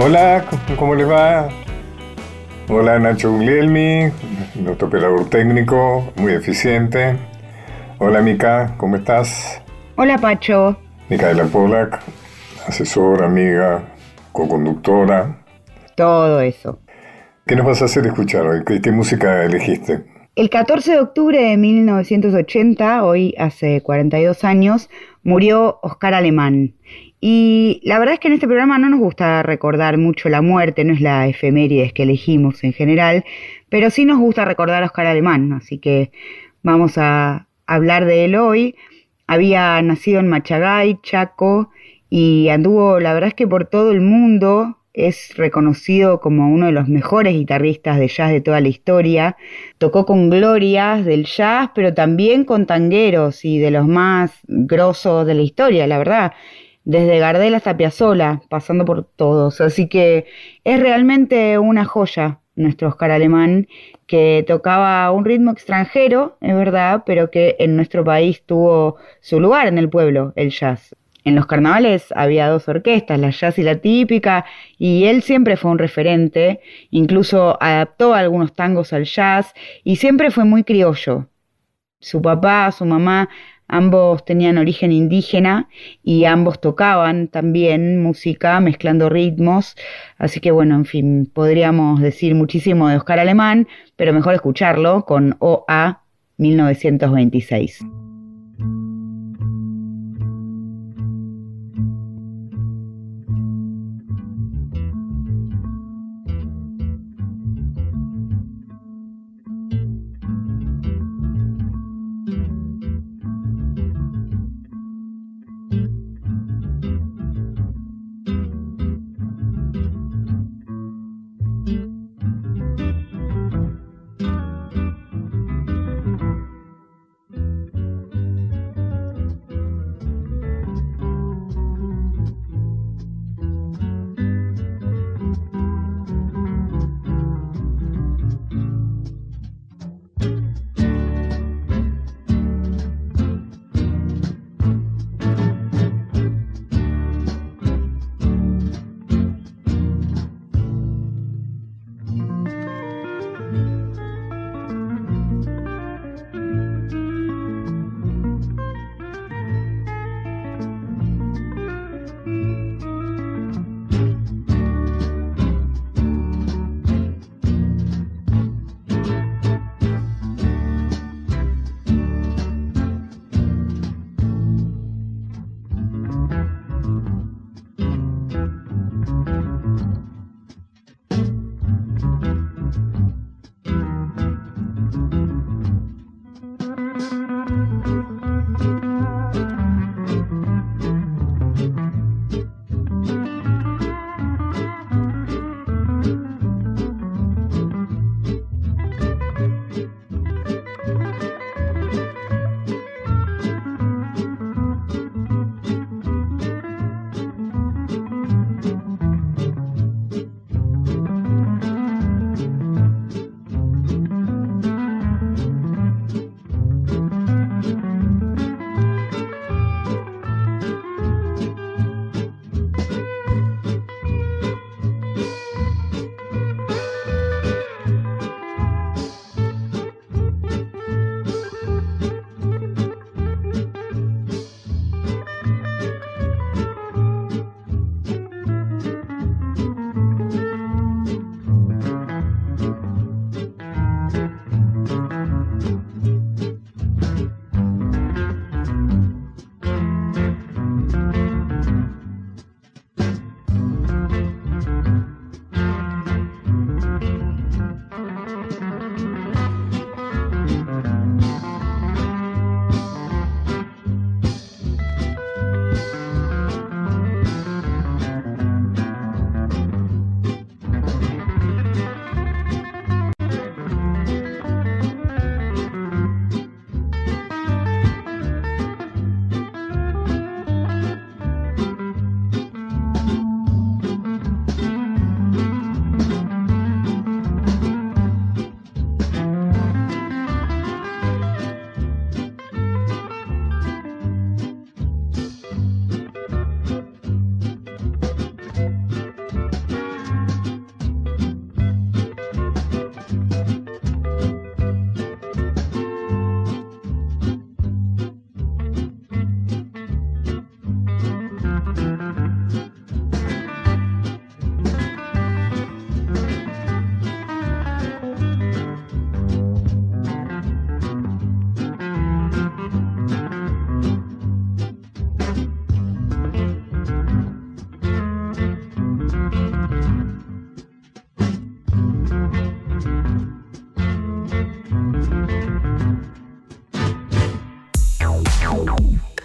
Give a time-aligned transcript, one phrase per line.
[0.00, 0.44] Hola,
[0.78, 1.48] ¿cómo les va?
[2.68, 4.12] Hola Nacho Guglielmi,
[4.54, 7.16] nuestro operador técnico, muy eficiente.
[7.98, 9.60] Hola Mica, ¿cómo estás?
[9.96, 10.78] Hola Pacho.
[11.08, 12.00] Micaela Polak,
[12.68, 13.82] asesora, amiga,
[14.30, 15.44] co-conductora.
[15.96, 16.78] Todo eso.
[17.44, 18.62] ¿Qué nos vas a hacer escuchar hoy?
[18.64, 20.04] ¿Qué, música elegiste?
[20.36, 24.90] El 14 de octubre de 1980, hoy hace 42 años,
[25.24, 26.74] murió Oscar Alemán.
[27.20, 30.84] Y la verdad es que en este programa no nos gusta recordar mucho la muerte,
[30.84, 33.24] no es la efemérides que elegimos en general,
[33.68, 36.12] pero sí nos gusta recordar a Oscar Alemán, así que
[36.62, 38.76] vamos a hablar de él hoy.
[39.26, 41.70] Había nacido en Machagay, Chaco,
[42.08, 46.72] y anduvo, la verdad es que por todo el mundo, es reconocido como uno de
[46.72, 49.36] los mejores guitarristas de jazz de toda la historia.
[49.78, 55.34] Tocó con glorias del jazz, pero también con tangueros y de los más grosos de
[55.34, 56.32] la historia, la verdad
[56.88, 59.60] desde Gardel hasta Piazzolla, pasando por todos.
[59.60, 60.24] Así que
[60.64, 63.68] es realmente una joya nuestro Oscar Alemán,
[64.06, 69.68] que tocaba un ritmo extranjero, es verdad, pero que en nuestro país tuvo su lugar
[69.68, 70.96] en el pueblo, el jazz.
[71.24, 74.46] En los carnavales había dos orquestas, la jazz y la típica,
[74.78, 79.52] y él siempre fue un referente, incluso adaptó algunos tangos al jazz
[79.84, 81.28] y siempre fue muy criollo.
[82.00, 83.28] Su papá, su mamá
[83.68, 85.68] Ambos tenían origen indígena
[86.02, 89.76] y ambos tocaban también música mezclando ritmos.
[90.16, 95.36] Así que bueno, en fin, podríamos decir muchísimo de Oscar Alemán, pero mejor escucharlo con
[95.40, 96.02] OA
[96.38, 97.84] 1926.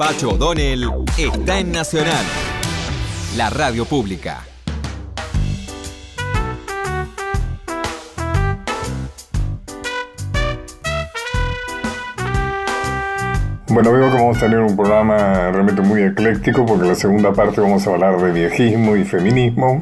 [0.05, 0.83] Pacho O'Donnell
[1.17, 2.25] está en Nacional,
[3.37, 4.41] la radio pública.
[13.69, 17.31] Bueno, veo que vamos a tener un programa realmente muy ecléctico porque en la segunda
[17.31, 19.81] parte vamos a hablar de viejismo y feminismo.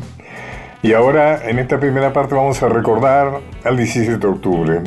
[0.84, 4.82] Y ahora, en esta primera parte, vamos a recordar al 17 de octubre.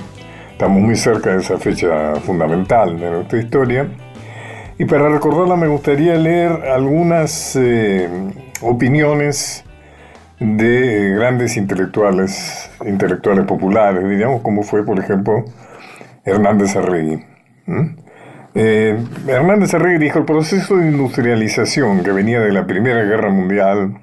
[0.52, 3.88] Estamos muy cerca de esa fecha fundamental de nuestra historia.
[4.76, 8.08] Y para recordarla me gustaría leer algunas eh,
[8.60, 9.64] opiniones
[10.40, 15.44] de grandes intelectuales, intelectuales populares, diríamos, como fue, por ejemplo,
[16.24, 17.24] Hernández Arregui.
[18.56, 18.98] Eh,
[19.28, 24.00] Hernández Arregui dijo, el proceso de industrialización que venía de la Primera Guerra Mundial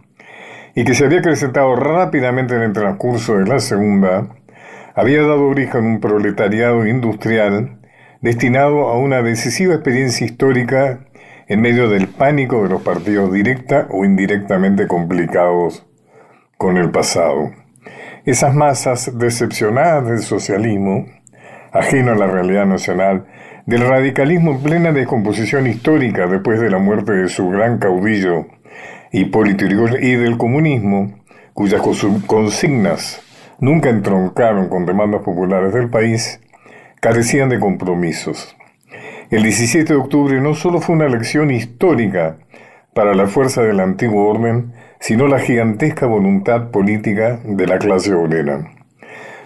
[0.74, 4.27] y que se había acrecentado rápidamente en el transcurso de la Segunda,
[4.95, 7.81] había dado origen a un proletariado industrial
[8.21, 11.00] destinado a una decisiva experiencia histórica
[11.47, 15.85] en medio del pánico de los partidos directa o indirectamente complicados
[16.57, 17.51] con el pasado.
[18.23, 21.07] Esas masas decepcionadas del socialismo,
[21.71, 23.25] ajeno a la realidad nacional,
[23.65, 28.45] del radicalismo en plena descomposición histórica después de la muerte de su gran caudillo
[29.12, 31.19] Hipólito Yrigoyen y del comunismo,
[31.53, 31.81] cuyas
[32.27, 33.21] consignas
[33.59, 36.39] nunca entroncaron con demandas populares del país,
[37.01, 38.56] carecían de compromisos.
[39.31, 42.38] El 17 de octubre no solo fue una elección histórica
[42.94, 48.69] para la fuerza del antiguo orden, sino la gigantesca voluntad política de la clase obrera.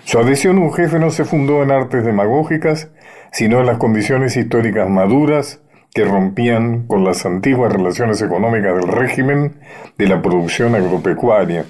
[0.03, 2.91] Su adhesión a un jefe no se fundó en artes demagógicas,
[3.31, 5.61] sino en las condiciones históricas maduras
[5.93, 9.61] que rompían con las antiguas relaciones económicas del régimen
[9.97, 11.63] de la producción agropecuaria,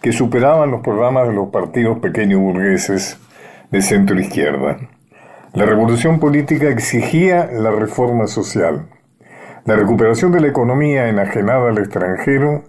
[0.00, 3.18] que superaban los programas de los partidos pequeños burgueses
[3.72, 4.78] de centro izquierda.
[5.54, 8.88] La revolución política exigía la reforma social,
[9.66, 12.64] la recuperación de la economía enajenada al extranjero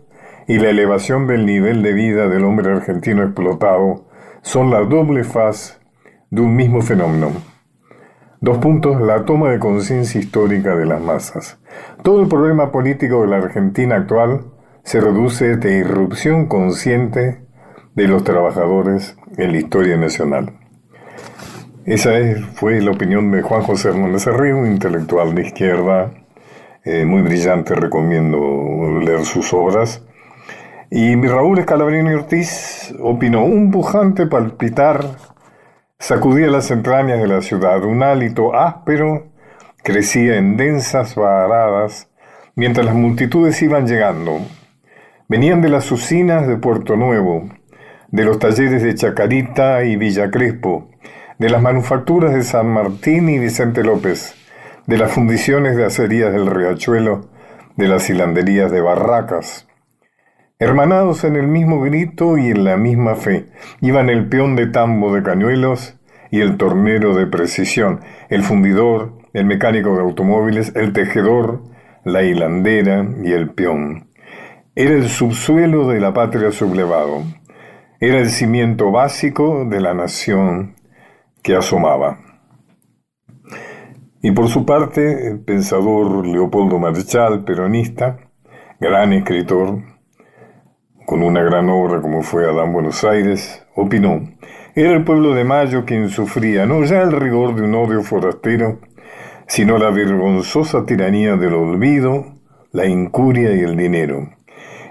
[0.50, 4.10] y la elevación del nivel de vida del hombre argentino explotado
[4.42, 5.80] son la doble faz
[6.30, 7.32] de un mismo fenómeno.
[8.42, 11.62] Dos puntos, la toma de conciencia histórica de las masas.
[12.04, 14.48] Todo el problema político de la Argentina actual
[14.84, 17.46] se reduce de irrupción consciente
[17.96, 20.63] de los trabajadores en la historia nacional.
[21.86, 22.12] Esa
[22.54, 26.12] fue la opinión de Juan José Hernández Arriba, un intelectual de izquierda
[26.86, 30.02] eh, muy brillante, recomiendo leer sus obras.
[30.90, 35.04] Y Raúl Escalabrini Ortiz opinó, un pujante palpitar
[36.04, 39.28] Sacudía las entrañas de la ciudad, un hálito áspero
[39.84, 42.10] crecía en densas varadas
[42.56, 44.40] mientras las multitudes iban llegando.
[45.30, 47.48] Venían de las usinas de Puerto Nuevo,
[48.10, 50.90] de los talleres de Chacarita y Villa Crespo,
[51.40, 54.36] de las manufacturas de San Martín y Vicente López,
[54.86, 57.30] de las fundiciones de acerías del Riachuelo,
[57.76, 59.68] de las hilanderías de Barracas.
[60.60, 63.48] Hermanados en el mismo grito y en la misma fe,
[63.82, 65.98] iban el peón de tambo de cañuelos
[66.30, 71.64] y el tornero de precisión, el fundidor, el mecánico de automóviles, el tejedor,
[72.06, 74.08] la hilandera y el peón.
[74.76, 77.24] Era el subsuelo de la patria sublevado.
[78.00, 80.76] Era el cimiento básico de la nación
[81.44, 82.20] que asomaba.
[84.22, 88.18] Y por su parte, el pensador Leopoldo Marchal, peronista,
[88.80, 89.84] gran escritor,
[91.06, 94.22] con una gran obra como fue Adán Buenos Aires, opinó,
[94.76, 98.80] era el pueblo de Mayo quien sufría no ya el rigor de un odio forastero,
[99.46, 102.34] sino la vergonzosa tiranía del olvido,
[102.72, 104.30] la incuria y el dinero.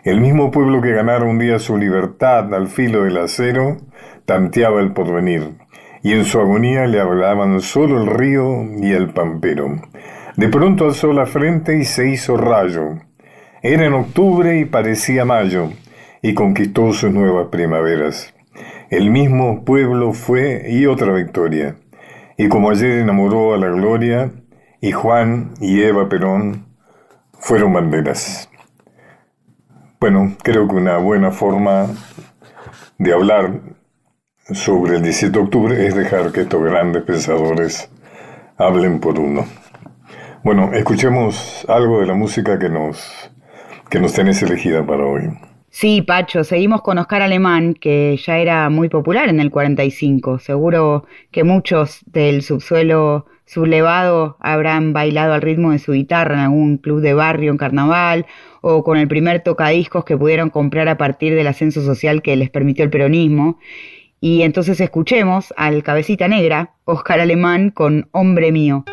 [0.05, 3.79] El mismo pueblo que ganara un día su libertad al filo del acero,
[4.27, 5.62] tanteaba el porvenir,
[6.03, 9.81] y en su agonía le hablaban solo el río y el pampero.
[10.37, 12.99] De pronto alzó la frente y se hizo rayo.
[13.63, 15.71] Era en octubre y parecía mayo,
[16.21, 18.35] y conquistó sus nuevas primaveras.
[18.91, 21.77] El mismo pueblo fue y otra victoria.
[22.37, 24.33] Y como ayer enamoró a la gloria,
[24.81, 26.67] y Juan y Eva Perón
[27.39, 28.51] fueron banderas.
[30.01, 31.87] Bueno, creo que una buena forma
[32.99, 33.61] de hablar
[34.51, 37.89] sobre el 17 de octubre es dejar que estos grandes pensadores
[38.57, 39.47] hablen por uno.
[40.43, 43.31] Bueno, escuchemos algo de la música que nos,
[43.89, 45.31] que nos tenés elegida para hoy.
[45.71, 50.39] Sí, Pacho, seguimos con Oscar Alemán, que ya era muy popular en el 45.
[50.39, 56.77] Seguro que muchos del subsuelo sublevado habrán bailado al ritmo de su guitarra en algún
[56.77, 58.27] club de barrio en carnaval
[58.61, 62.51] o con el primer tocadiscos que pudieron comprar a partir del ascenso social que les
[62.51, 63.59] permitió el peronismo.
[64.25, 68.85] Y entonces escuchemos al cabecita negra, Oscar Alemán, con Hombre mío.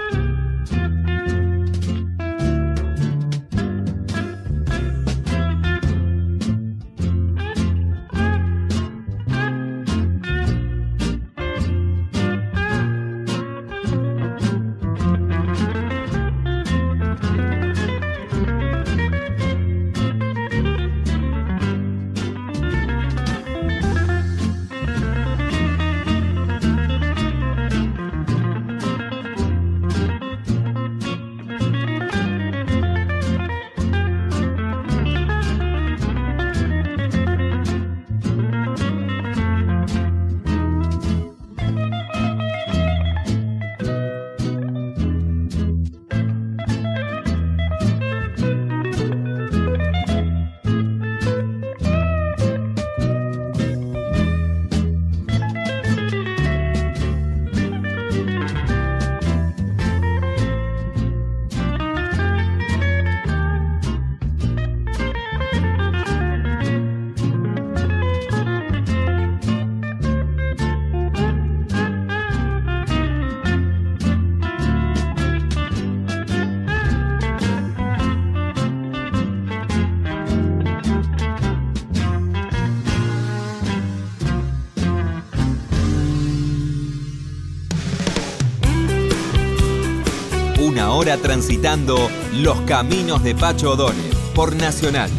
[91.18, 95.10] Transitando los caminos de Pacho O'Donnell por Nacional.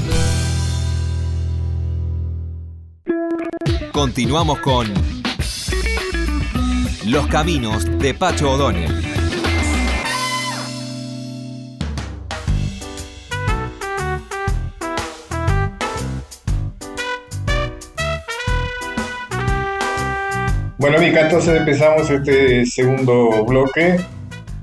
[3.92, 4.86] Continuamos con
[7.06, 9.10] Los caminos de Pacho O'Donnell.
[20.78, 23.98] Bueno, Mica, entonces empezamos este segundo bloque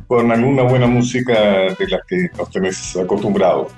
[0.08, 1.34] con alguna buena música
[1.78, 3.72] de la que nos tenés acostumbrados.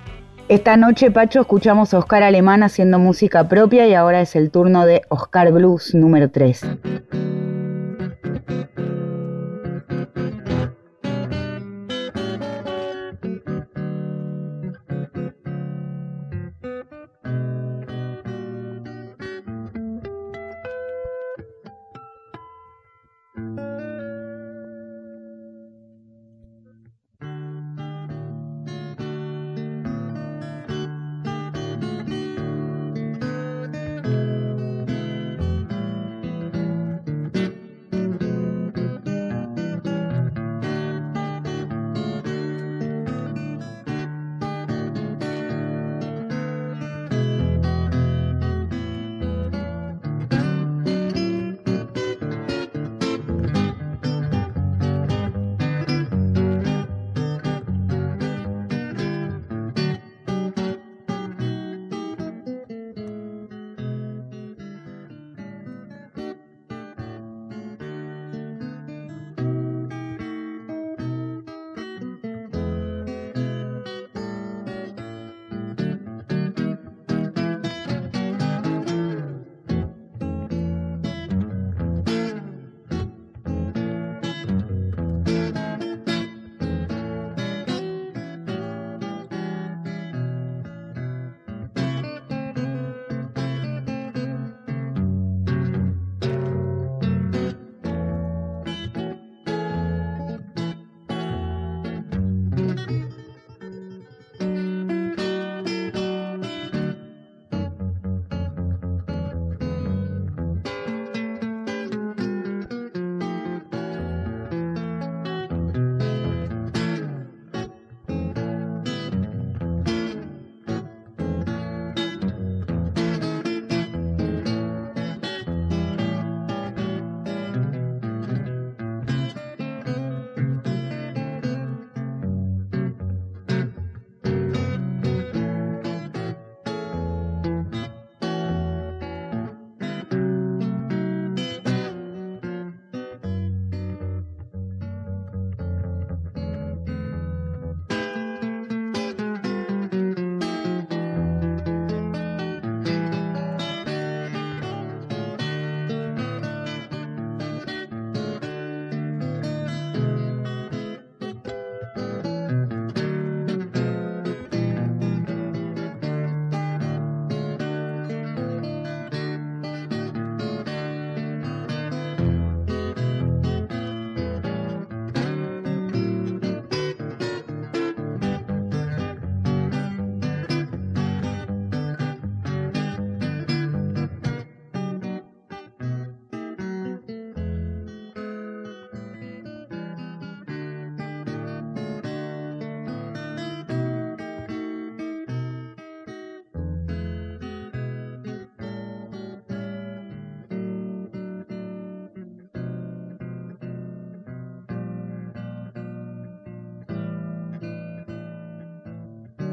[0.48, 4.86] Esta noche, Pacho, escuchamos a Oscar Alemán haciendo música propia y ahora es el turno
[4.86, 6.65] de Oscar Blues número 3.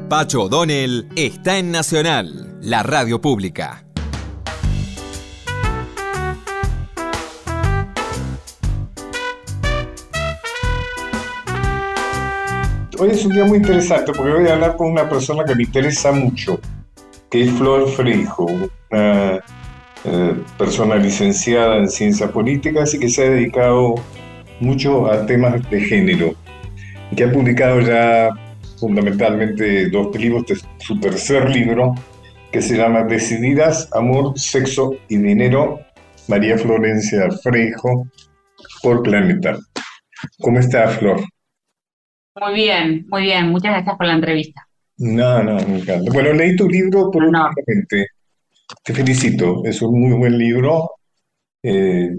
[0.09, 3.83] Pacho O'Donnell está en Nacional, la radio pública.
[12.97, 15.63] Hoy es un día muy interesante porque voy a hablar con una persona que me
[15.63, 16.57] interesa mucho,
[17.29, 19.43] que es Flor Freijo, una
[20.05, 23.95] eh, persona licenciada en ciencias políticas y que se ha dedicado
[24.61, 26.33] mucho a temas de género,
[27.13, 28.29] que ha publicado ya
[28.77, 30.45] fundamentalmente dos libros,
[30.77, 31.95] su tercer libro,
[32.51, 35.79] que se llama Decididas, Amor, Sexo y Dinero,
[36.27, 38.07] María Florencia Freijo,
[38.81, 39.57] por Planeta.
[40.39, 41.21] ¿Cómo está, Flor?
[42.39, 43.49] Muy bien, muy bien.
[43.49, 44.67] Muchas gracias por la entrevista.
[44.97, 46.11] No, no, me encanta.
[46.11, 47.49] Bueno, leí tu libro por no.
[48.83, 50.91] Te felicito, es un muy buen libro,
[51.63, 52.09] eh,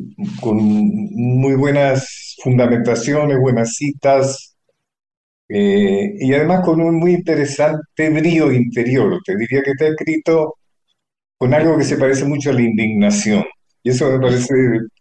[0.40, 4.56] con muy buenas fundamentaciones, buenas citas,
[5.48, 9.18] eh, y además con un muy interesante brío interior.
[9.24, 10.56] Te diría que está escrito
[11.38, 13.44] con algo que se parece mucho a la indignación.
[13.82, 14.54] Y eso me parece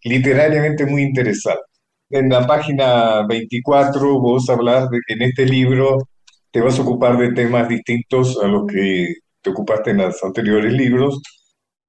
[0.04, 1.64] literariamente muy interesante.
[2.10, 5.98] En la página 24 vos hablas de que en este libro
[6.52, 9.08] te vas a ocupar de temas distintos a los que
[9.42, 11.22] te ocupaste en los anteriores libros.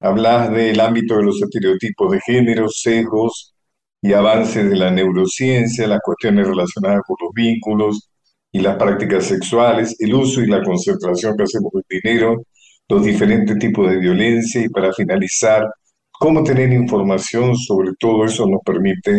[0.00, 3.54] Hablas del ámbito de los estereotipos de género, sesgos
[4.02, 8.07] y avances de la neurociencia, las cuestiones relacionadas con los vínculos
[8.52, 12.44] y las prácticas sexuales, el uso y la concentración que hacemos del dinero,
[12.88, 15.66] los diferentes tipos de violencia y para finalizar,
[16.10, 19.18] cómo tener información sobre todo eso nos permite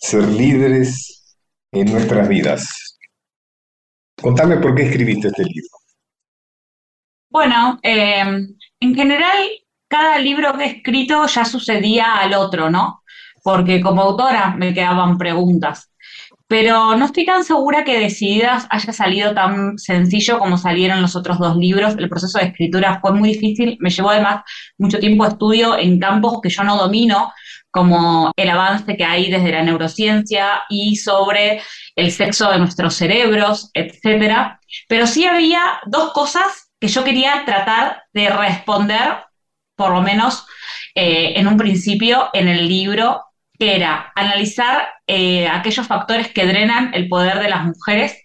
[0.00, 1.36] ser líderes
[1.72, 2.98] en nuestras vidas.
[4.20, 5.68] Contame por qué escribiste este libro.
[7.30, 8.22] Bueno, eh,
[8.80, 9.38] en general,
[9.88, 13.02] cada libro que he escrito ya sucedía al otro, ¿no?
[13.42, 15.90] Porque como autora me quedaban preguntas
[16.46, 21.38] pero no estoy tan segura que Decididas haya salido tan sencillo como salieron los otros
[21.38, 21.96] dos libros.
[21.98, 24.42] El proceso de escritura fue muy difícil, me llevó además
[24.76, 27.32] mucho tiempo estudio en campos que yo no domino,
[27.70, 31.62] como el avance que hay desde la neurociencia y sobre
[31.96, 34.58] el sexo de nuestros cerebros, etc.
[34.86, 39.16] Pero sí había dos cosas que yo quería tratar de responder,
[39.74, 40.46] por lo menos
[40.94, 43.24] eh, en un principio, en el libro
[43.68, 48.16] era analizar eh, aquellos factores que drenan el poder de las mujeres,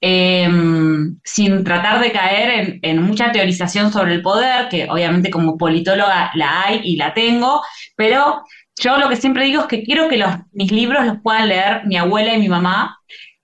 [0.00, 6.30] em, sin tratar de caer en, mucha teorización sobre el poder, que obviamente como politóloga
[6.34, 7.62] la hay y la tengo,
[7.96, 8.42] pero
[8.80, 11.82] yo lo que siempre digo es que quiero que los, mis libros los puedan leer
[11.86, 12.96] mi abuela y mi mamá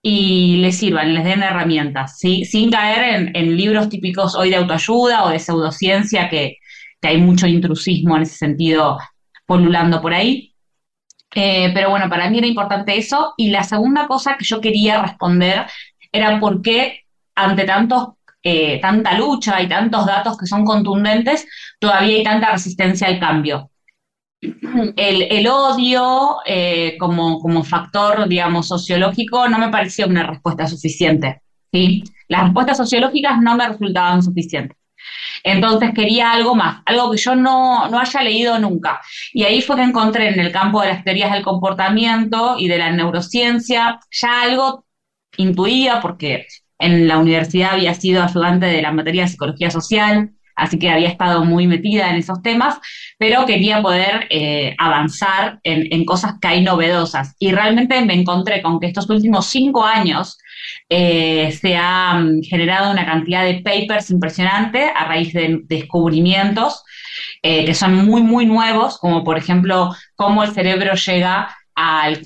[0.02, 5.30] y les sirvan, les den herramientas, sin caer en, libros típicos hoy de autoayuda o
[5.30, 6.59] de pseudociencia, que,
[7.00, 8.98] que hay mucho intrusismo en ese sentido
[9.46, 10.53] polulando por ahí.
[11.34, 13.34] Eh, pero bueno, para mí era importante eso.
[13.36, 15.66] Y la segunda cosa que yo quería responder
[16.12, 17.00] era por qué
[17.34, 18.08] ante tantos,
[18.42, 21.46] eh, tanta lucha y tantos datos que son contundentes,
[21.78, 23.70] todavía hay tanta resistencia al cambio.
[24.96, 31.40] El, odio eh, como, como factor, digamos, sociológico no me parecía una respuesta suficiente.
[31.72, 32.04] ¿sí?
[32.28, 34.76] Las respuestas sociológicas no me resultaban suficientes.
[35.44, 39.00] Entonces quería algo más, algo que yo no, haya leído nunca.
[39.33, 42.78] Y ahí fue que encontré en el campo de las teorías del comportamiento y de
[42.78, 44.87] la neurociencia ya algo
[45.37, 46.46] intuía, porque
[46.78, 51.09] en la universidad había sido ayudante de la materia de psicología social, así que había
[51.09, 52.78] estado muy metida en esos temas,
[53.18, 57.35] pero quería poder eh, avanzar en, en, cosas que hay novedosas.
[57.38, 60.38] Y realmente me encontré con que estos últimos cinco años
[60.88, 66.85] eh, se ha mm, generado una cantidad de papers impresionante a raíz de descubrimientos
[67.42, 72.22] eh, que son muy, muy nuevos, como por ejemplo cómo el cerebro llega al,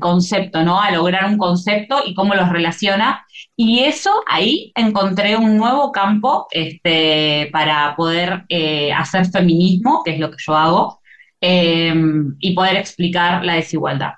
[0.00, 0.80] concepto, ¿no?
[0.80, 3.26] A lograr un concepto y cómo los relaciona.
[3.56, 10.18] Y eso ahí encontré un nuevo campo este, para poder eh, hacer feminismo, que es
[10.20, 11.00] lo que yo hago,
[11.40, 14.12] y poder explicar la desigualdad.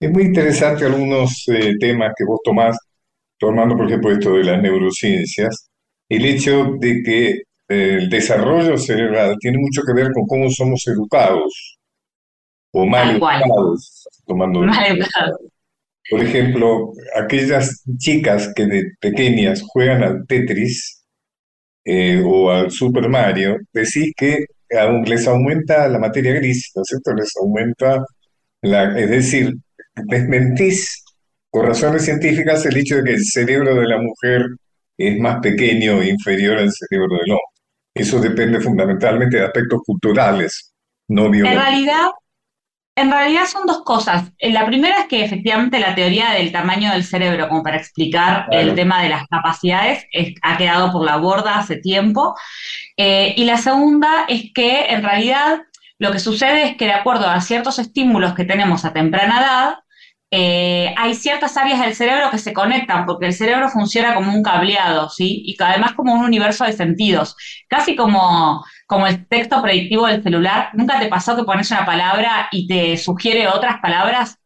[0.00, 2.74] Es muy interesante algunos eh, temas que vos tomás,
[3.38, 5.68] tomando por ejemplo esto de las neurociencias,
[6.08, 10.86] el hecho de que eh, el desarrollo cerebral tiene mucho que ver con cómo somos
[10.86, 11.78] educados
[12.72, 14.62] o mal educados, tomando
[16.08, 21.04] Por ejemplo, aquellas chicas que de pequeñas juegan al Tetris
[21.84, 24.46] eh, o al Super Mario, decís que
[25.04, 27.12] les aumenta la materia gris, ¿no es cierto?
[27.12, 28.02] Les aumenta
[28.62, 29.52] la, es decir,
[30.06, 31.04] desmentís
[31.50, 34.46] por razones científicas el hecho de que el cerebro de la mujer
[34.96, 37.44] es más pequeño e inferior al cerebro del hombre.
[37.94, 40.72] Eso depende fundamentalmente de aspectos culturales,
[41.08, 41.64] no biológicos.
[41.64, 42.06] En realidad,
[42.96, 44.30] en realidad son dos cosas.
[44.38, 48.46] Eh, la primera es que efectivamente la teoría del tamaño del cerebro, como para explicar
[48.52, 50.06] el tema de las capacidades,
[50.42, 52.36] ha quedado por la borda hace tiempo.
[52.96, 55.62] Eh, y la segunda es que en realidad
[55.98, 59.74] lo que sucede es que de acuerdo a ciertos estímulos que tenemos a temprana edad,
[60.30, 64.42] eh, hay ciertas áreas del cerebro que se conectan, porque el cerebro funciona como un
[64.42, 65.42] cableado, ¿sí?
[65.44, 67.36] Y además como un universo de sentidos,
[67.68, 70.70] casi como, como el texto predictivo del celular.
[70.74, 74.39] ¿Nunca te pasó que pones una palabra y te sugiere otras palabras?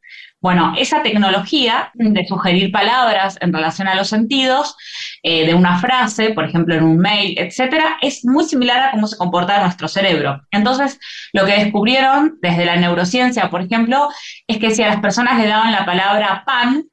[0.44, 4.76] Bueno, esa tecnología de sugerir palabras en relación a los sentidos
[5.22, 9.06] eh, de una frase, por ejemplo en un mail, etcétera, es muy similar a cómo
[9.06, 10.42] se comporta nuestro cerebro.
[10.50, 11.00] Entonces,
[11.32, 14.10] lo que descubrieron desde la neurociencia, por ejemplo,
[14.46, 16.84] es que si a las personas le daban la palabra pan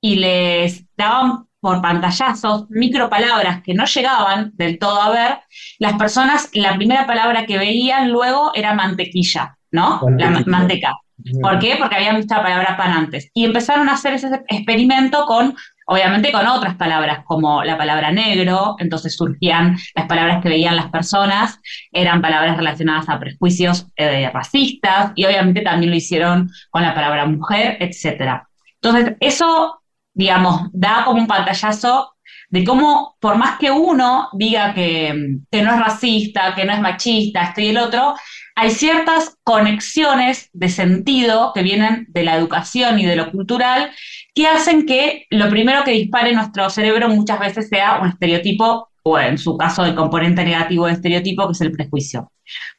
[0.00, 5.38] y les daban por pantallazos, micropalabras que no llegaban del todo a ver,
[5.80, 10.00] las personas, la primera palabra que veían luego era mantequilla, ¿no?
[10.16, 10.92] La manteca.
[11.40, 11.76] ¿Por qué?
[11.78, 13.30] Porque habían visto la palabra pan antes.
[13.34, 15.54] Y empezaron a hacer ese experimento con
[15.90, 20.88] obviamente con otras palabras como la palabra negro, entonces surgían las palabras que veían las
[20.88, 21.58] personas,
[21.90, 27.26] eran palabras relacionadas a prejuicios eh, racistas y obviamente también lo hicieron con la palabra
[27.26, 28.40] mujer, etc.
[28.80, 29.82] Entonces, eso,
[30.14, 32.12] digamos, da como un pantallazo
[32.50, 37.44] de cómo, por más que uno diga que, no es racista, que no es machista,
[37.44, 38.14] esto y el otro,
[38.56, 43.90] hay ciertas conexiones de sentido que vienen de la educación y de lo cultural
[44.34, 49.18] que hacen que lo primero que dispare nuestro cerebro muchas veces sea un estereotipo o
[49.18, 52.30] en su caso el componente negativo de estereotipo, que es el prejuicio.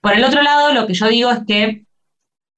[0.01, 1.85] Por el otro lado, lo que yo digo es que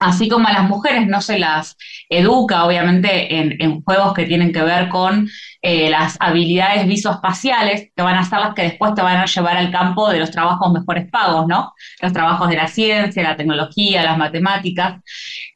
[0.03, 1.77] así como a las mujeres no se las
[2.09, 5.29] educa, obviamente, en, juegos que tienen que ver con
[5.61, 9.57] eh, las habilidades visoespaciales, que van a ser las que después te van a llevar
[9.57, 11.73] al campo de los trabajos mejores pagos, ¿no?
[12.01, 15.01] Los trabajos de la ciencia, la tecnología, las matemáticas.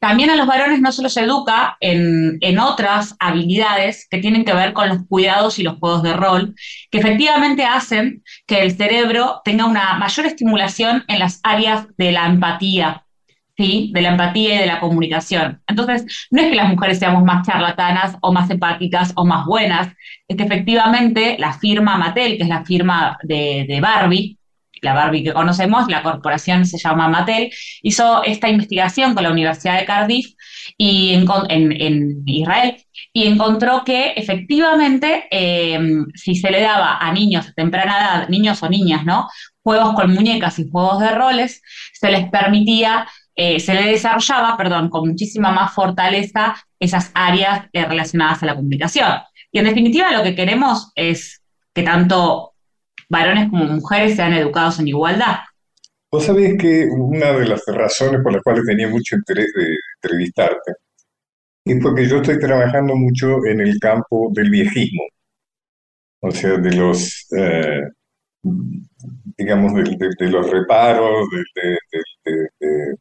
[0.00, 4.54] También a los varones no se los educa en, en otras habilidades que tienen que
[4.54, 6.54] ver con los cuidados y los juegos de rol,
[6.90, 12.26] que efectivamente hacen que el cerebro tenga una mayor estimulación en las áreas de la
[12.26, 13.04] empatía,
[13.58, 15.60] de la empatía y de la comunicación.
[15.66, 19.88] Entonces, no es que las mujeres seamos más charlatanas o más empáticas o más buenas,
[20.28, 24.38] es que efectivamente la firma Mattel, que es la firma de, Barbie,
[24.80, 27.50] la Barbie que conocemos, la corporación se llama Mattel,
[27.82, 30.36] hizo esta investigación con la Universidad de Cardiff
[30.76, 32.76] y en, Israel
[33.12, 35.80] y encontró que efectivamente eh,
[36.14, 39.26] si se le daba a niños a temprana edad, niños o niñas, ¿no?
[39.64, 41.60] Juegos con muñecas y juegos de roles,
[41.92, 43.06] se les permitía
[43.40, 48.56] eh, se le desarrollaba, perdón, con muchísima más fortaleza esas áreas eh, relacionadas a la
[48.56, 49.12] comunicación.
[49.52, 51.40] Y en definitiva lo que queremos es
[51.72, 52.54] que tanto
[53.08, 55.36] varones como mujeres sean educados en igualdad.
[56.10, 59.68] Vos sabés que una de las razones por las cuales tenía mucho interés de
[60.02, 60.72] entrevistarte
[61.64, 65.04] es porque yo estoy trabajando mucho en el campo del viejismo,
[66.22, 67.82] o sea, de los, eh,
[69.36, 72.96] digamos, de, los reparos, de,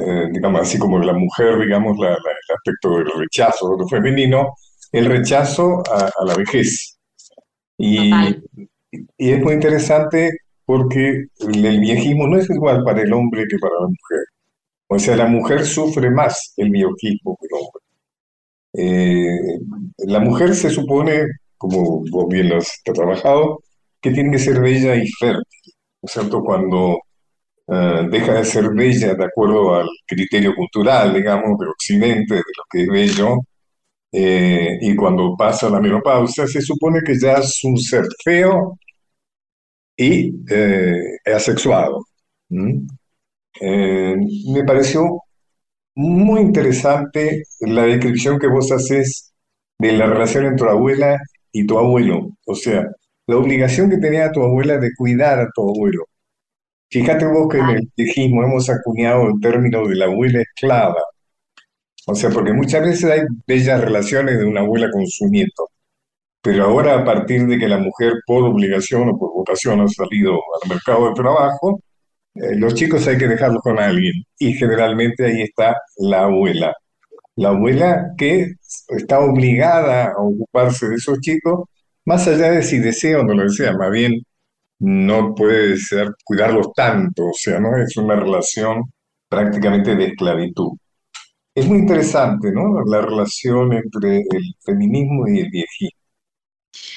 [0.00, 2.14] eh, digamos, así como la mujer, digamos, el
[2.54, 4.54] aspecto del rechazo lo femenino,
[4.92, 6.98] el rechazo a, la vejez.
[7.78, 8.12] Y,
[9.18, 10.30] y, es muy interesante
[10.64, 14.24] porque el, viejismo no es igual para el hombre que para la mujer.
[14.88, 17.82] O sea, la mujer sufre más el viejismo que el hombre.
[18.72, 19.58] Eh,
[19.98, 21.26] la mujer se supone,
[21.58, 23.60] como vos bien lo has trabajado,
[24.00, 25.72] que tiene que ser bella y fértil.
[26.02, 26.42] ¿No es cierto?
[26.42, 26.98] Cuando
[27.70, 32.64] eh, deja de ser bella de acuerdo al criterio cultural, digamos, de Occidente, de lo
[32.70, 33.38] que es bello,
[34.12, 38.78] eh, y cuando pasa la menopausia se supone que ya es un ser feo
[39.96, 40.94] y eh,
[41.34, 42.04] asexuado.
[42.48, 42.86] me
[44.66, 45.20] pareció
[45.94, 49.32] muy interesante la descripción que vos haces
[49.78, 51.18] de la relación entre tu abuela
[51.52, 52.84] y tu abuelo, o sea,
[53.26, 56.06] la obligación que tenía tu abuela de cuidar a tu abuelo,
[56.90, 61.00] Fíjate vos que en el viejismo hemos acuñado el término de la abuela esclava.
[62.06, 65.68] O sea, porque muchas veces hay bellas relaciones de una abuela con su nieto.
[66.42, 70.32] Pero ahora, a partir de que la mujer por obligación o por vocación ha salido
[70.32, 71.80] al mercado de trabajo,
[72.34, 74.24] eh, los chicos hay que dejarlos con alguien.
[74.38, 76.74] Y generalmente ahí está la abuela.
[77.36, 78.54] La abuela que
[78.88, 81.64] está obligada a ocuparse de esos chicos,
[82.04, 84.20] más allá de si desea o no lo desea, más bien
[84.80, 87.76] no puede ser cuidarlos tanto, o sea, ¿no?
[87.76, 88.92] Es una relación
[89.28, 90.72] prácticamente de esclavitud.
[91.54, 92.82] Es muy interesante, ¿no?
[92.86, 96.00] La relación entre el feminismo y el viejismo.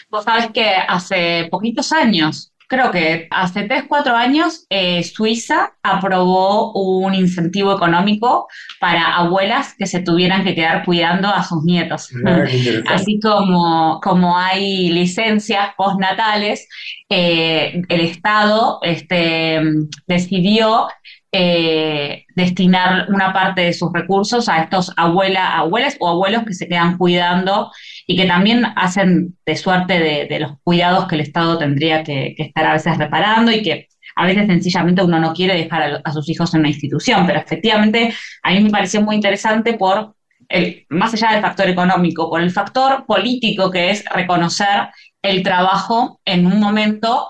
[0.09, 6.73] Vos sabés que hace poquitos años creo que hace 3, 4 años eh, Suiza aprobó
[6.73, 8.47] un incentivo económico
[8.79, 12.09] para abuelas que se tuvieran que quedar cuidando a sus nietos.
[12.25, 12.43] Ah,
[12.87, 16.67] Así como, como hay licencias postnatales,
[17.09, 19.61] eh, el Estado este,
[20.07, 20.87] decidió
[21.35, 26.67] eh, destinar una parte de sus recursos a estos abuela, abuelas o abuelos que se
[26.67, 27.71] quedan cuidando
[28.05, 32.67] y que también hacen de suerte de, los cuidados que el Estado tendría que, estar
[32.67, 36.53] a veces reparando y que a veces sencillamente uno no quiere dejar a, sus hijos
[36.53, 40.13] en una institución, pero efectivamente a mí me pareció muy interesante por,
[40.49, 44.89] el, más allá del factor económico, por el factor político que es reconocer
[45.23, 47.27] el trabajo en un momento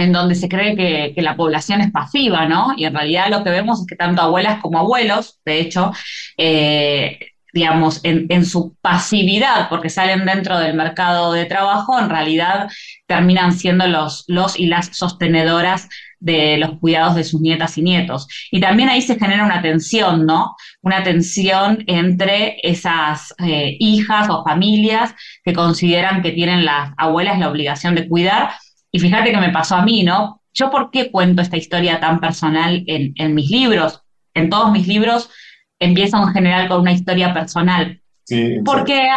[0.00, 2.72] en donde se cree que, la población es pasiva, ¿no?
[2.76, 5.92] Y en realidad lo que vemos es que tanto abuelas como abuelos, de hecho,
[6.38, 7.18] eh,
[7.52, 12.70] digamos, en, su pasividad, porque salen dentro del mercado de trabajo, en realidad
[13.06, 15.88] terminan siendo los, los y las sostenedoras
[16.20, 18.28] de los cuidados de sus nietas y nietos.
[18.50, 20.54] Y también ahí se genera una tensión, ¿no?
[20.80, 27.50] Una tensión entre esas eh, hijas o familias que consideran que tienen las abuelas la
[27.50, 28.52] obligación de cuidar.
[28.92, 30.42] Y fíjate que me pasó a mí, ¿no?
[30.52, 34.02] Yo por qué cuento esta historia tan personal en, en mis libros.
[34.34, 35.30] En todos mis libros
[35.78, 38.00] empiezo en general con una historia personal.
[38.24, 39.08] Sí, porque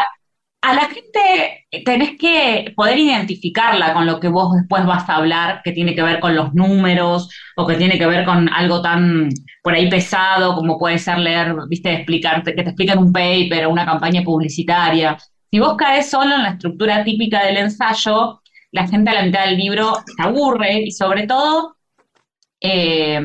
[0.63, 5.61] a la gente tenés que poder identificarla con lo que vos después vas a hablar,
[5.61, 9.29] que tiene que ver con los números o que tiene que ver con algo tan
[9.61, 13.71] por ahí pesado como puede ser leer, viste, explicarte, que te expliquen un paper o
[13.71, 15.17] una campaña publicitaria.
[15.51, 18.41] Si vos caes solo en la estructura típica del ensayo,
[18.73, 21.77] la gente a la mitad del libro se aburre y sobre todo
[22.59, 23.21] eh,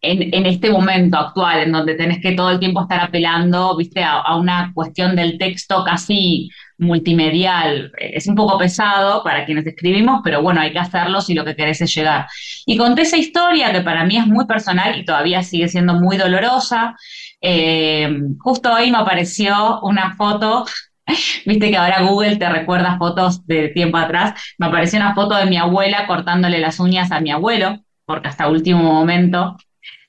[0.00, 4.36] en, este momento actual, en donde tenés que todo el tiempo estar apelando, viste, a,
[4.36, 7.92] una cuestión del texto casi multimedial.
[7.98, 11.56] Es un poco pesado para quienes escribimos, pero bueno, hay que hacerlo si lo que
[11.56, 12.26] querés es llegar.
[12.64, 16.16] Y conté esa historia que para mí es muy personal y todavía sigue siendo muy
[16.16, 16.96] dolorosa.
[17.40, 20.64] Eh, justo hoy me apareció una foto
[21.46, 24.40] Viste que ahora Google te recuerda fotos de tiempo atrás.
[24.58, 28.48] Me apareció una foto de mi abuela cortándole las uñas a mi abuelo, porque hasta
[28.48, 29.56] último momento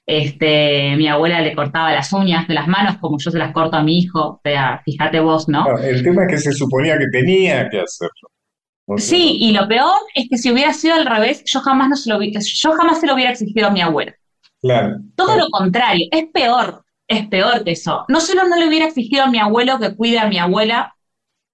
[0.08, 3.76] este, mi abuela le cortaba las uñas de las manos como yo se las corto
[3.76, 4.20] a mi hijo.
[4.22, 5.66] O sea, fíjate vos, ¿no?
[5.80, 8.98] el tema es que se suponía que tenía que hacerlo.
[8.98, 12.10] sí, y lo peor es que si hubiera sido al revés, yo jamás, no se
[12.10, 14.16] lo, yo jamás se lo hubiera exigido a mi abuela.
[14.62, 14.98] Claro.
[15.16, 18.06] Todo lo contrario, es peor, es peor que eso.
[18.08, 20.96] No solo no le hubiera exigido a mi abuelo que cuide a mi abuela,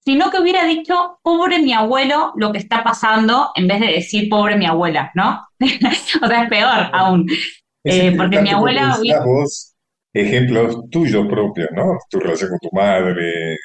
[0.05, 4.29] sino que hubiera dicho, pobre mi abuelo, lo que está pasando, en vez de decir,
[4.29, 5.47] pobre mi abuela, ¿no?
[6.21, 7.27] o sea, es peor aún.
[7.85, 8.97] Eh, porque mi abuela...
[9.23, 9.73] Vos
[10.13, 11.97] ejemplos tuyos propios, ¿no?
[12.09, 13.57] Tu relación con tu madre.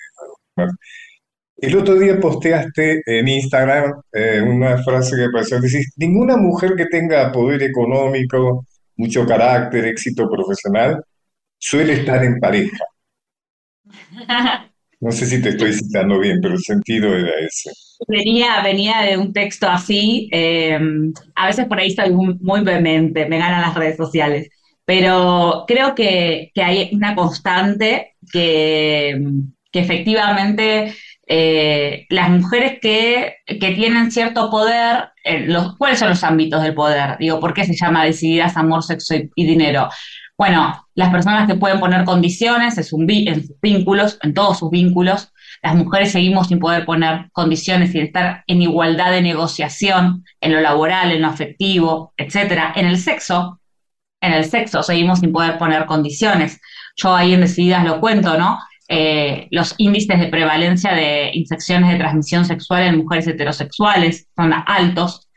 [1.57, 6.75] El otro día posteaste en Instagram eh, una frase que me pareció, decís, ninguna mujer
[6.77, 8.65] que tenga poder económico,
[8.97, 11.03] mucho carácter, éxito profesional,
[11.59, 12.79] suele estar en pareja.
[15.01, 17.71] No sé si te estoy citando bien, pero el sentido era ese.
[18.09, 23.39] Venía, venía de un texto así, em, a veces por ahí soy muy, vehemente, me
[23.39, 24.49] ganan las redes sociales,
[24.85, 29.21] pero creo que, hay una constante que,
[29.73, 30.95] efectivamente
[31.29, 35.11] eh, las mujeres que, tienen cierto poder,
[35.47, 37.17] los, ¿cuáles son los ámbitos del poder?
[37.19, 39.89] Digo, ¿por qué se llama decididas amor, sexo y dinero?
[40.39, 43.01] Bueno, las personas que pueden poner condiciones en sus,
[43.61, 45.33] vínculos, en todos sus vínculos,
[45.65, 50.61] las mujeres seguimos sin poder poner condiciones y estar en igualdad de negociación en lo
[50.61, 52.73] laboral, en lo afectivo, etcétera.
[52.77, 53.61] En el sexo,
[54.21, 56.61] en el sexo seguimos sin poder poner condiciones.
[56.95, 58.61] Yo ahí en Decididas lo cuento, ¿no?
[58.89, 65.29] Eh, los índices de prevalencia de infecciones de transmisión sexual en mujeres heterosexuales son altos.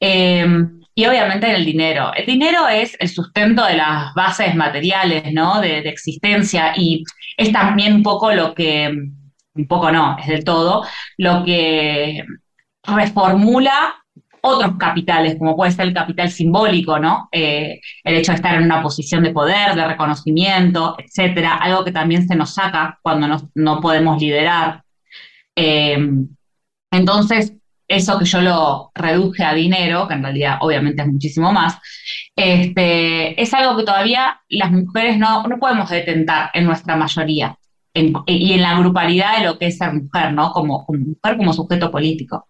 [0.00, 0.46] Eh,
[0.94, 2.12] y obviamente el dinero.
[2.14, 5.60] El dinero es el sustento de las bases materiales, ¿no?
[5.60, 7.02] De, existencia y
[7.36, 8.90] es también un poco lo que,
[9.54, 10.84] un poco no, es del todo,
[11.18, 12.24] lo que
[12.84, 13.94] reformula
[14.42, 17.28] otros capitales, como puede ser el capital simbólico, ¿no?
[17.32, 21.92] Eh, el hecho de estar en una posición de poder, de reconocimiento, etcétera, algo que
[21.92, 24.82] también se nos saca cuando no podemos liderar.
[25.56, 25.98] Eh,
[26.90, 27.54] entonces,
[27.92, 31.78] eso que yo lo reduje a dinero, que en realidad obviamente es muchísimo más,
[32.34, 37.56] este, es algo que todavía las mujeres no, no podemos detentar en nuestra mayoría
[37.94, 40.50] y en la grupalidad de lo que es ser mujer, ¿no?
[40.52, 42.48] Como, como, mujer como sujeto político.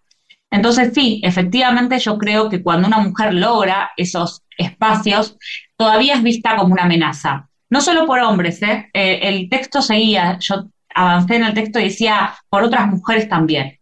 [0.48, 5.36] Entonces sí, efectivamente yo creo que cuando una mujer logra esos espacios,
[5.76, 7.48] todavía es vista como una amenaza.
[7.68, 8.88] No solo por hombres, ¿eh?
[8.92, 13.78] eh el texto seguía, yo avancé en el texto y decía por otras mujeres también,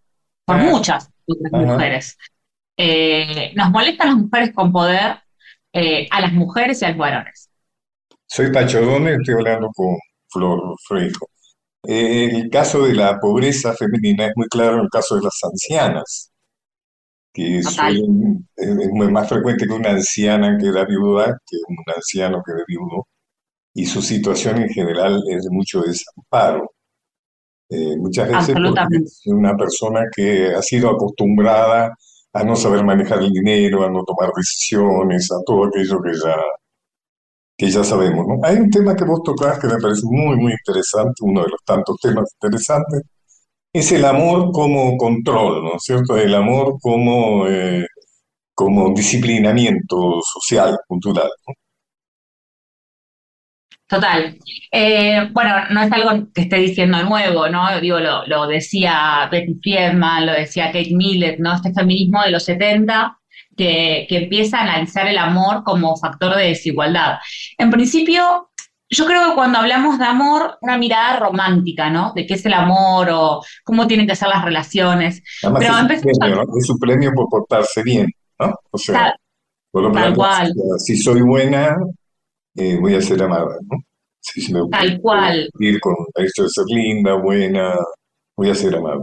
[0.46, 2.18] por muchas otras mujeres.
[2.76, 5.18] Eh, nos molestan las mujeres con poder,
[5.72, 7.50] eh, a las mujeres y a los varones.
[8.26, 9.96] Soy Pacho Dome, estoy hablando con
[10.28, 11.28] Flor Freijo.
[11.82, 15.38] Eh, el caso de la pobreza femenina es muy claro en el caso de las
[15.42, 16.30] ancianas,
[17.32, 17.76] que es
[19.10, 23.06] más frecuente que una anciana que da viuda que un anciano que da viudo,
[23.74, 26.70] y su situación en general es de mucho desamparo.
[27.70, 28.56] Eh, muchas veces
[28.90, 31.94] es una persona que ha sido acostumbrada
[32.33, 36.37] a no saber manejar el dinero, a no tomar decisiones, a todo aquello que ya,
[37.56, 38.26] que ya sabemos.
[38.26, 38.40] ¿no?
[38.42, 41.61] Hay un tema que vos tocás que me parece muy, muy interesante, uno de los
[41.64, 43.02] tantos temas interesantes,
[43.72, 46.16] es el amor como control, ¿no es cierto?
[46.16, 47.87] El amor como, eh,
[48.54, 51.30] como disciplinamiento social, cultural.
[51.46, 51.54] ¿no?
[53.90, 54.38] Total.
[54.70, 57.81] Eh, bueno, no es algo que esté diciendo nuevo, ¿no?
[57.81, 61.55] Digo, lo, decía Betty Friedman, lo decía Kate Millett, ¿no?
[61.55, 63.18] Este feminismo de los 70,
[63.57, 67.18] que, que empieza a analizar el amor como factor de desigualdad.
[67.59, 68.50] En principio,
[68.88, 72.12] yo creo que cuando hablamos de amor, una mirada romántica, ¿no?
[72.14, 75.20] De qué es el amor o cómo tienen que ser las relaciones.
[75.42, 76.59] Además, Pero es, un premio, a- ¿no?
[76.59, 78.07] Es un premio por portarse bien,
[78.38, 78.55] ¿no?
[78.70, 79.14] O sea, Tal-
[79.72, 80.53] por lo tal cual.
[80.79, 81.76] si soy buena,
[82.56, 83.78] eh, voy a ser amada, ¿no?
[84.20, 85.48] Si si me Tal cual.
[85.58, 87.74] ir con hecho de ser linda, buena,
[88.36, 89.00] voy a ser amada.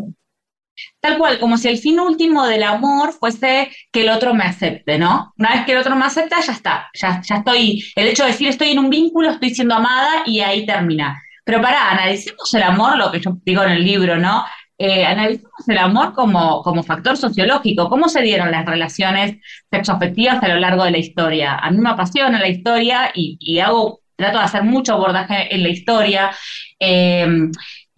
[1.00, 5.00] Tal cual, como si el fin último del amor fuese que el otro me acepte,
[5.00, 5.34] ¿no?
[5.38, 8.32] Una vez que el otro me acepta, ya está, ya, ya estoy, el hecho de
[8.32, 11.20] decir estoy en un vínculo, estoy siendo amada y ahí termina.
[11.44, 14.44] Pero pará, analicemos el amor, lo que yo digo en el libro, ¿no?
[14.78, 19.38] Eh, analicemos el amor como, como factor sociológico, cómo se dieron las relaciones
[19.72, 21.56] sexoafectivas a lo largo de la historia.
[21.56, 25.64] A mí me apasiona la historia y, y hago, trato de hacer mucho abordaje en
[25.64, 26.32] la historia.
[26.80, 27.28] Eh,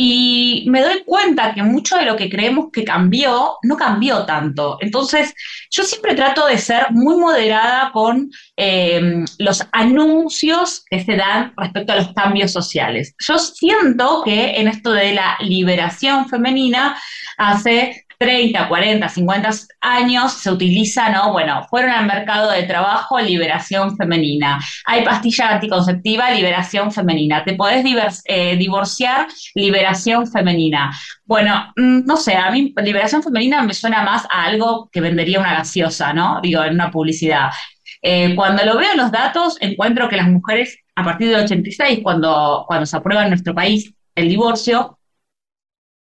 [0.02, 4.78] y me doy cuenta que mucho de lo que creemos que cambió, no cambió tanto.
[4.80, 5.34] Entonces,
[5.70, 11.92] yo siempre trato de ser muy moderada con eh, los anuncios que se dan respecto
[11.92, 13.14] a los cambios sociales.
[13.20, 16.98] Yo siento que en esto de la liberación femenina,
[17.38, 21.32] hace 30, 40, 50 años se utiliza, ¿no?
[21.32, 24.60] Bueno, fueron al mercado de trabajo, liberación femenina.
[24.86, 27.46] Hay pastilla anticonceptiva, liberación femenina.
[27.46, 27.86] Te podés
[28.26, 30.92] eh, divorciar, liberación femenina.
[31.24, 35.40] Bueno, mm, no sé, a mí liberación femenina me suena más a algo que vendería
[35.40, 36.42] una gaseosa, ¿no?
[36.44, 37.52] Digo, en una publicidad.
[38.02, 42.02] Eh, cuando lo veo en los datos, encuentro que las mujeres, a partir del 86,
[42.04, 45.00] cuando, cuando se aprueba en nuestro país el divorcio,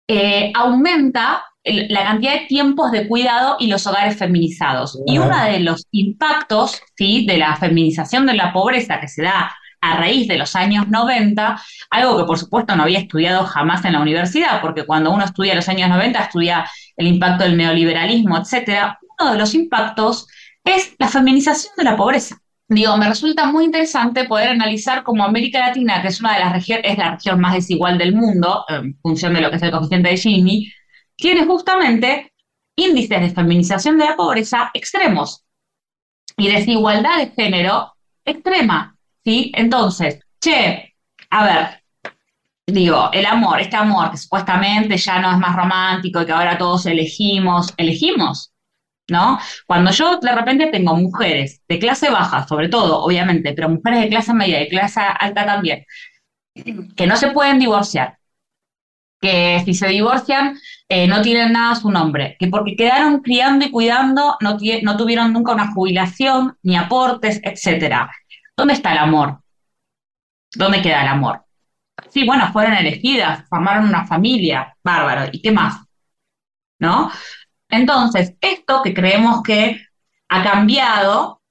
[0.08, 4.98] eh, aumenta el- la cantidad de tiempos de cuidado y los hogares feminizados.
[5.06, 7.26] Y uno de los impactos ¿sí?
[7.26, 11.62] de la feminización de la pobreza que se da a raíz de los años 90,
[11.92, 15.54] algo que por supuesto no había estudiado jamás en la universidad, porque cuando uno estudia
[15.54, 16.66] los años 90 estudia
[16.98, 20.28] el impacto del neoliberalismo, etcétera, uno de los impactos
[20.64, 22.38] es la feminización de la pobreza.
[22.68, 26.54] Digo, me resulta muy interesante poder analizar cómo América Latina, que es una de las
[26.54, 29.70] regiones, es la región más desigual del mundo, en función de lo que es el
[29.70, 30.72] coeficiente de Gini,
[31.16, 32.34] tiene justamente
[32.76, 35.46] índices de feminización de la pobreza extremos
[36.38, 37.94] y desigualdad de género
[38.26, 39.52] extrema, ¿sí?
[39.56, 40.96] Entonces, che,
[41.30, 41.84] a ver,
[42.68, 46.58] digo, el amor, este amor que supuestamente ya no es más romántico y que ahora
[46.58, 48.52] todos elegimos, elegimos,
[49.08, 49.40] ¿no?
[49.68, 54.10] Cuando yo de repente tengo mujeres de clase baja, sobre todo, obviamente, pero mujeres de
[54.10, 55.86] clase media y clase alta también,
[56.96, 58.18] que no se pueden divorciar,
[59.22, 60.58] que si se divorcian
[60.88, 64.98] eh, no tienen nada a su nombre, que porque quedaron criando y cuidando no, no
[64.98, 68.12] tuvieron nunca una jubilación, ni aportes, etcétera.
[68.56, 69.40] ¿Dónde está el amor?
[70.56, 71.44] ¿Dónde queda el amor?
[72.10, 75.76] Sí, bueno, fueron elegidas, formaron una familia, bárbaro, ¿y qué más?
[76.80, 77.12] ¿No?
[77.70, 79.82] Entonces, esto que creemos que
[80.30, 81.42] ha cambiado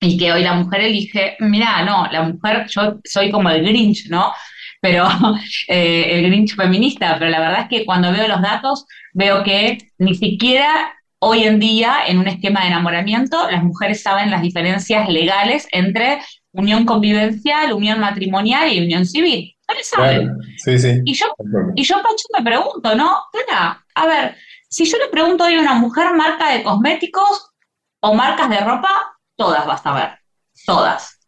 [0.00, 4.08] y que hoy la mujer elige, mira, no, la mujer, yo soy como el Grinch,
[4.08, 4.32] ¿no?
[4.80, 5.06] Pero
[5.68, 9.78] eh, el Grinch feminista, pero la verdad es que cuando veo los datos, veo que
[9.98, 15.08] ni siquiera hoy en día, en un esquema de enamoramiento, las mujeres saben las diferencias
[15.08, 16.20] legales entre
[16.52, 19.54] unión convivencial, unión matrimonial y unión civil.
[19.68, 20.22] No le saben.
[20.22, 21.00] Claro, sí, sí.
[21.04, 21.26] Y yo
[21.76, 23.18] y yo, Pacho, me pregunto, ¿no?
[23.32, 24.36] Espera, a ver,
[24.68, 27.50] si yo le pregunto hoy a una mujer marca de cosméticos
[28.00, 28.90] o marcas de ropa,
[29.36, 30.18] todas vas a ver,
[30.64, 31.19] todas.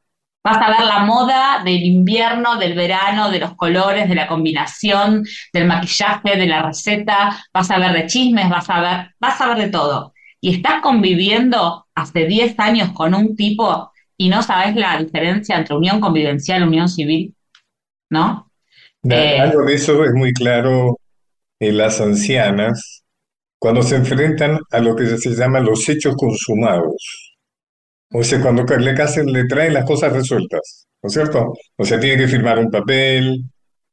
[0.45, 5.25] Vas a ver la moda del invierno, del verano, de los colores, de la combinación,
[5.53, 9.49] del maquillaje, de la receta, vas a ver de chismes, vas a ver, vas a
[9.49, 10.13] ver de todo.
[10.41, 15.77] Y estás conviviendo hace 10 años con un tipo y no sabes la diferencia entre
[15.77, 17.35] unión convivencial, unión civil,
[18.11, 18.51] ¿no?
[19.09, 20.99] Eh, Algo de eso es muy claro
[21.61, 23.05] en las ancianas
[23.61, 27.22] cuando se enfrentan a lo que se llama los hechos consumados.
[28.13, 31.55] O sea, cuando ca- le, casen, le traen las cosas resueltas, ¿no es cierto?
[31.77, 33.45] O sea, tiene que firmar un papel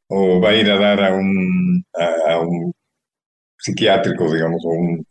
[0.08, 1.84] o va a ir a dar a un,
[2.28, 2.74] a, un
[3.58, 5.06] psiquiátrico, digamos, o un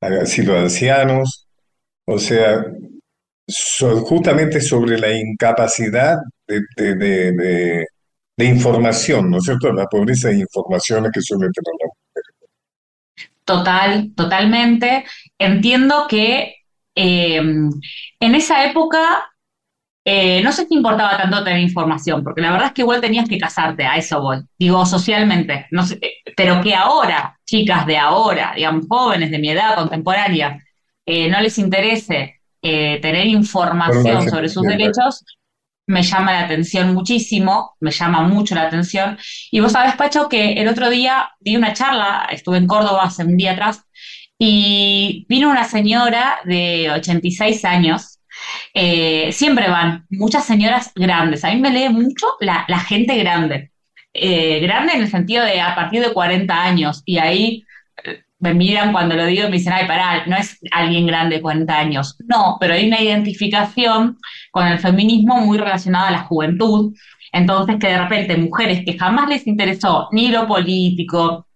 [0.00, 1.48] asilo de ancianos.
[2.06, 2.64] O sea,
[3.48, 7.86] so- justamente sobre la incapacidad de, de,
[8.46, 9.72] información, ¿no es cierto?
[9.72, 11.88] La pobreza de informaciones que suele tener la
[13.44, 15.04] Total, totalmente.
[15.38, 16.54] Entiendo que
[17.00, 19.30] eh, en esa época
[20.04, 23.28] eh, no sé si importaba tanto tener información, porque la verdad es que igual tenías
[23.28, 24.38] que casarte, a eso voy.
[24.58, 29.50] Digo, socialmente, no sé, eh, pero que ahora, chicas de ahora, digamos, jóvenes de mi
[29.50, 30.58] edad contemporánea,
[31.04, 35.24] eh, no les interese tener información sobre sus derechos,
[35.86, 39.18] me llama la atención muchísimo, me llama mucho la atención.
[39.50, 43.24] Y vos sabés, Pacho, que el otro día di una charla, estuve en Córdoba hace
[43.24, 43.82] un día atrás,
[44.42, 48.20] y vino una señora de 86 años.
[48.72, 51.44] Eh, siempre van muchas señoras grandes.
[51.44, 53.70] A mí me lee mucho la, gente grande.
[54.14, 57.02] Eh, grande en el sentido de a partir de 40 años.
[57.04, 57.66] Y ahí
[58.02, 61.36] eh, me miran cuando lo digo y me dicen, ay, pará, no es alguien grande
[61.36, 62.16] de 40 años.
[62.26, 64.16] No, pero hay una identificación
[64.50, 66.94] con el feminismo muy relacionada a la juventud.
[67.30, 71.46] Entonces, que de repente mujeres que jamás les interesó ni lo político,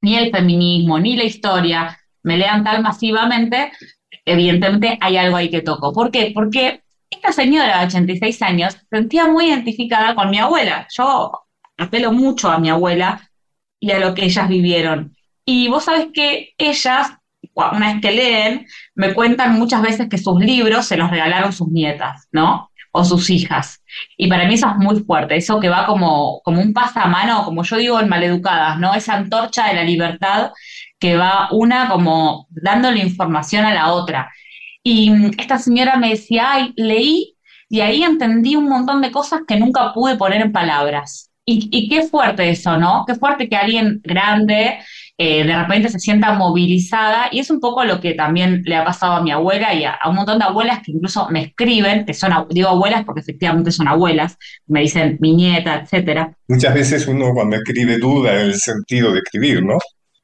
[0.00, 3.72] ni el feminismo, ni la historia, me lean tal masivamente,
[4.24, 5.92] evidentemente hay algo ahí que toco.
[5.92, 6.32] ¿Por qué?
[6.34, 10.86] Porque esta señora de 86 años sentía muy identificada con mi abuela.
[10.96, 11.32] Yo
[11.76, 13.30] apelo mucho a mi abuela
[13.80, 15.16] y a lo que ellas vivieron.
[15.44, 17.12] Y vos sabés que ellas,
[17.54, 21.68] una vez que leen, me cuentan muchas veces que sus libros se los regalaron sus
[21.68, 22.70] nietas, ¿no?
[22.92, 23.82] O sus hijas.
[24.16, 27.64] Y para mí eso es muy fuerte, eso que va como, como un pasamano, como
[27.64, 28.94] yo digo en Maleducadas, ¿no?
[28.94, 30.52] Esa antorcha de la libertad
[31.02, 34.30] que va una como dándole información a la otra.
[34.84, 37.34] Y esta señora me decía, ay, leí
[37.68, 41.32] y ahí entendí un montón de cosas que nunca pude poner en palabras.
[41.44, 43.04] Y, qué fuerte eso, ¿no?
[43.04, 44.78] Qué fuerte que alguien grande
[45.18, 48.84] eh, de repente se sienta movilizada y es un poco lo que también le ha
[48.84, 52.14] pasado a mi abuela y a, un montón de abuelas que incluso me escriben, que
[52.14, 54.38] son, digo abuelas porque efectivamente son abuelas,
[54.68, 56.32] me dicen mi nieta, etcétera.
[56.46, 59.78] Muchas veces uno cuando escribe duda en el sentido de escribir, ¿no?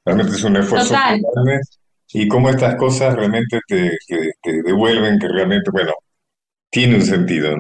[0.09, 1.21] Realmente es un esfuerzo Total.
[2.15, 3.91] y cómo estas cosas realmente te,
[4.43, 5.93] te, devuelven que realmente, bueno,
[6.71, 7.57] tiene un sentido.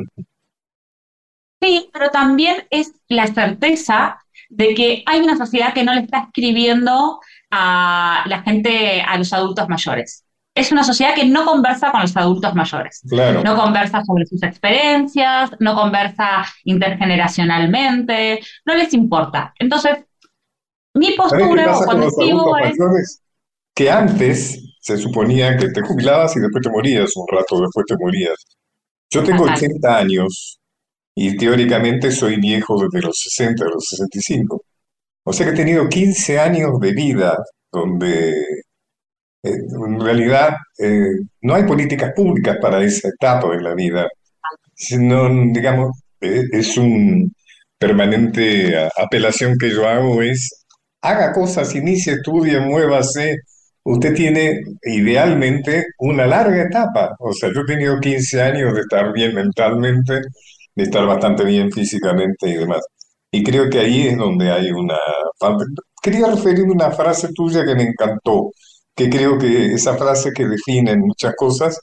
[1.60, 4.18] Sí, pero también es la certeza
[4.48, 7.20] de que hay una sociedad que no le está escribiendo
[7.50, 10.24] a la gente, a los adultos mayores.
[10.54, 13.02] Es una sociedad que no conversa con los adultos mayores.
[13.44, 19.52] No conversa sobre sus experiencias, no conversa intergeneracionalmente, no les importa.
[19.58, 19.98] Entonces,
[20.98, 23.20] mi postura cuando escribo es...
[23.74, 27.96] Que antes se suponía que te jubilabas y después te morías, un rato después te
[27.96, 28.34] morías.
[29.10, 30.58] Yo tengo 80 años
[31.14, 34.62] y teóricamente soy viejo desde los 60, los 65.
[35.24, 37.36] O sea que he tenido 15 años de vida
[37.70, 38.30] donde
[39.42, 39.50] eh,
[39.86, 41.10] en realidad eh,
[41.42, 44.08] no hay políticas públicas para esa etapa de la vida,
[44.74, 47.32] sino, digamos, eh, es un
[47.78, 50.66] permanente apelación que yo hago es,
[51.02, 53.36] haga cosas, inicie, estudie, muévase.
[53.84, 57.14] Usted tiene idealmente una larga etapa.
[57.20, 60.20] O sea, yo he tenido 15 años de estar bien mentalmente,
[60.74, 62.82] de estar bastante bien físicamente y demás.
[63.30, 64.96] Y creo que ahí es donde hay una
[66.02, 68.52] Quería referirme a una frase tuya que me encantó,
[68.94, 71.80] que creo que esa frase que define muchas cosas,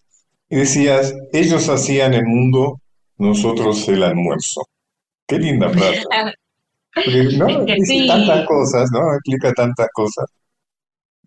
[0.49, 2.79] y decías, ellos hacían el mundo,
[3.17, 4.61] nosotros el almuerzo.
[5.27, 6.03] Qué linda frase.
[7.37, 7.45] ¿no?
[7.65, 9.13] Dice tantas cosas, ¿no?
[9.13, 10.25] Explica tantas cosas.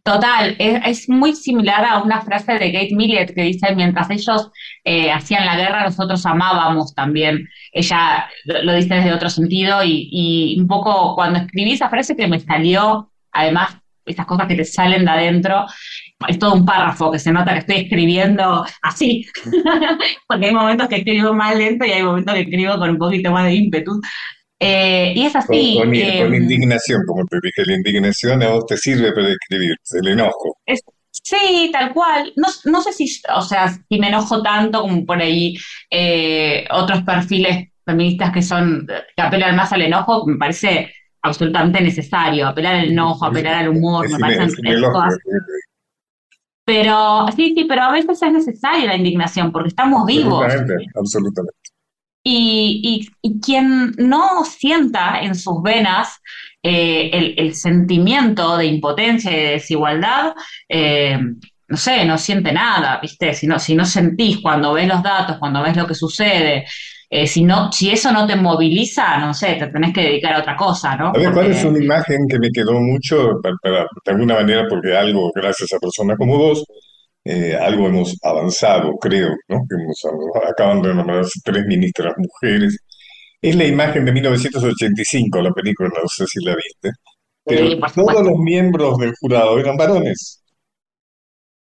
[0.09, 4.51] Total, es, muy similar a una frase de Kate Millett que dice, mientras ellos
[4.83, 7.47] eh, hacían la guerra, nosotros amábamos también.
[7.73, 12.41] Ella lo, dice desde otro sentido y, un poco cuando escribí esa frase que me
[12.41, 15.67] salió, además, esas cosas que te salen de adentro,
[16.27, 19.27] es todo un párrafo que se nota que estoy escribiendo así,
[20.27, 23.31] porque hay momentos que escribo más lento y hay momentos que escribo con un poquito
[23.31, 24.01] más de ímpetu,
[24.61, 25.77] eh, y es así.
[25.79, 30.09] Con, con, indignación, como te dije, la indignación a vos te sirve para escribir, el
[30.09, 30.57] enojo.
[31.11, 32.33] sí, tal cual.
[32.37, 35.57] No, no, sé si, o sea, si me enojo tanto como por ahí
[35.91, 40.93] eh, otros perfiles feministas que son, que apelan más al enojo, me parece
[41.23, 42.49] absolutamente necesario.
[42.49, 44.57] Apelar al enojo, apelar al humor, me parece
[46.65, 50.45] Pero sí, sí, pero a veces es necesaria la indignación porque estamos vivos.
[50.45, 51.68] Absolutamente, absolutamente.
[52.31, 53.09] Y,
[53.45, 56.21] quien no sienta en sus venas
[56.63, 60.35] eh, el, sentimiento de impotencia y de desigualdad,
[60.69, 61.19] eh,
[61.69, 63.33] no sé, no siente nada, ¿viste?
[63.33, 66.67] Si no, si no sentís cuando ves los datos, cuando ves lo que sucede,
[67.11, 70.41] eh, si, no, si eso no te moviliza, no sé, te tenés que dedicar a
[70.41, 71.09] otra cosa, ¿no?
[71.09, 75.31] A ver, ¿cuál es una imagen que me quedó mucho, de alguna manera, porque algo,
[75.35, 76.65] gracias a personas como vos,
[77.31, 79.59] eh, algo hemos avanzado, creo, ¿no?
[79.69, 80.03] Hemos,
[80.49, 82.79] acaban de nombrarse tres ministras mujeres.
[83.43, 86.91] Es la imagen de 1985, la película, no sé si la viste.
[87.45, 90.43] Pero todos los miembros del jurado eran varones.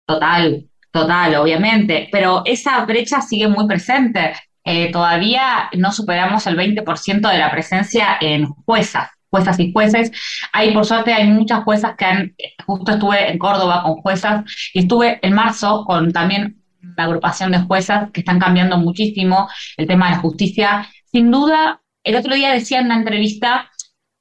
[0.05, 2.09] Total, total, obviamente.
[2.11, 4.33] Pero esa brecha sigue muy presente.
[4.63, 10.11] Eh, todavía no superamos el 20% de la presencia en juezas juezas y jueces.
[10.53, 14.79] Hay, por suerte, hay muchas juezas que han, justo estuve en Córdoba con juezas y
[14.79, 16.63] estuve en marzo con también
[16.97, 20.87] la agrupación de juezas que están cambiando muchísimo el tema de la justicia.
[21.11, 23.69] Sin duda, el otro día decía en una entrevista,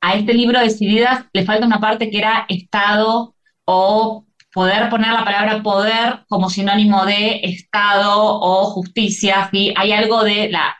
[0.01, 3.35] a este libro Decididas le falta una parte que era Estado
[3.65, 9.73] o poder poner la palabra poder como sinónimo de Estado o justicia, ¿sí?
[9.77, 10.77] hay algo de la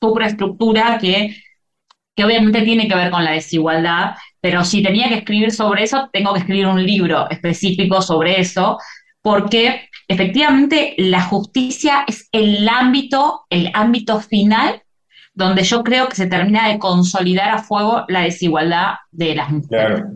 [0.00, 1.36] superestructura que,
[2.14, 6.08] que obviamente tiene que ver con la desigualdad, pero si tenía que escribir sobre eso,
[6.12, 8.78] tengo que escribir un libro específico sobre eso,
[9.22, 14.82] porque efectivamente la justicia es el ámbito, el ámbito final
[15.34, 19.68] donde yo creo que se termina de consolidar a fuego la desigualdad de las mujeres.
[19.68, 20.10] Claro.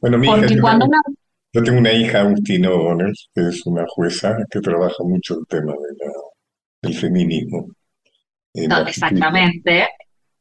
[0.00, 0.86] Bueno, mi hija, cuando
[1.54, 5.72] yo tengo una hija, Agustina O'Donnell, que es una jueza que trabaja mucho el tema
[6.82, 7.68] del feminismo.
[8.54, 9.88] exactamente,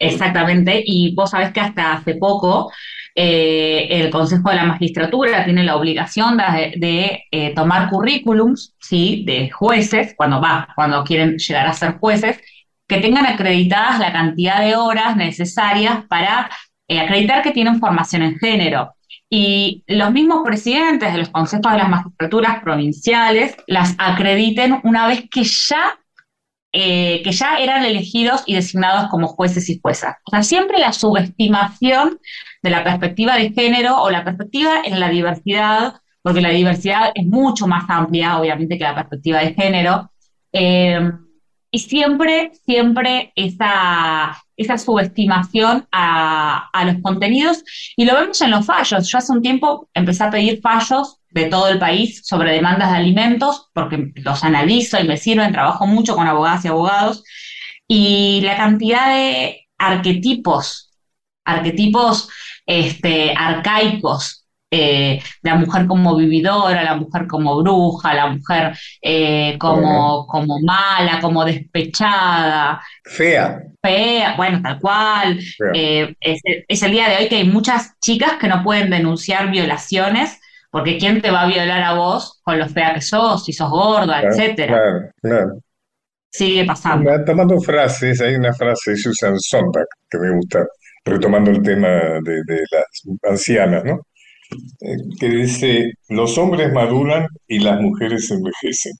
[0.07, 0.83] exactamente.
[0.85, 2.71] Y vos sabés que hasta hace poco
[3.15, 9.23] eh, el Consejo de la Magistratura tiene la obligación de, eh, tomar currículums, ¿sí?
[9.25, 12.39] De jueces, cuando va, cuando quieren llegar a ser jueces,
[12.87, 16.49] que tengan acreditadas la cantidad de horas necesarias para
[16.87, 18.93] eh, acreditar que tienen formación en género.
[19.29, 25.23] Y los mismos presidentes de los consejos de las magistraturas provinciales las acrediten una vez
[25.31, 25.97] que ya,
[26.73, 30.15] eh, que ya eran elegidos y designados como jueces y juezas.
[30.25, 32.19] O sea, siempre la subestimación
[32.63, 37.25] de la perspectiva de género o la perspectiva en la diversidad, porque la diversidad es
[37.25, 40.11] mucho más amplia, obviamente, que la perspectiva de género.
[40.51, 41.11] Eh,
[41.69, 47.63] y siempre, siempre esa, esa subestimación a, los contenidos
[47.97, 49.09] y lo vemos en los fallos.
[49.09, 52.97] Yo hace un tiempo empecé a pedir fallos de todo el país sobre demandas de
[52.97, 57.23] alimentos porque los analizo y me sirven, trabajo mucho con abogadas y abogados
[57.87, 60.91] y la cantidad de arquetipos,
[61.43, 62.29] arquetipos
[62.65, 64.43] este, arcaicos
[64.75, 71.19] eh, la mujer como vividora, la mujer como bruja, la mujer eh, como, como mala,
[71.21, 72.81] como despechada.
[73.03, 73.61] Fea.
[73.79, 75.39] Fea, bueno, tal cual.
[75.75, 80.39] Eh, es, el día de hoy que hay muchas chicas que no pueden denunciar violaciones
[80.73, 83.69] porque ¿quién te va a violar a vos con lo fea que sos, si sos
[83.69, 84.73] gorda, etcétera?
[84.73, 85.59] Claro, claro.
[86.31, 87.11] Sigue pasando.
[87.23, 90.65] Tomando frases, hay una frase de Susan Sontag que me gusta,
[91.05, 91.89] retomando el tema
[92.23, 93.99] de, de las ancianas, ¿no?
[94.81, 98.93] Eh, que dice, los hombres maduran y las mujeres envejecen.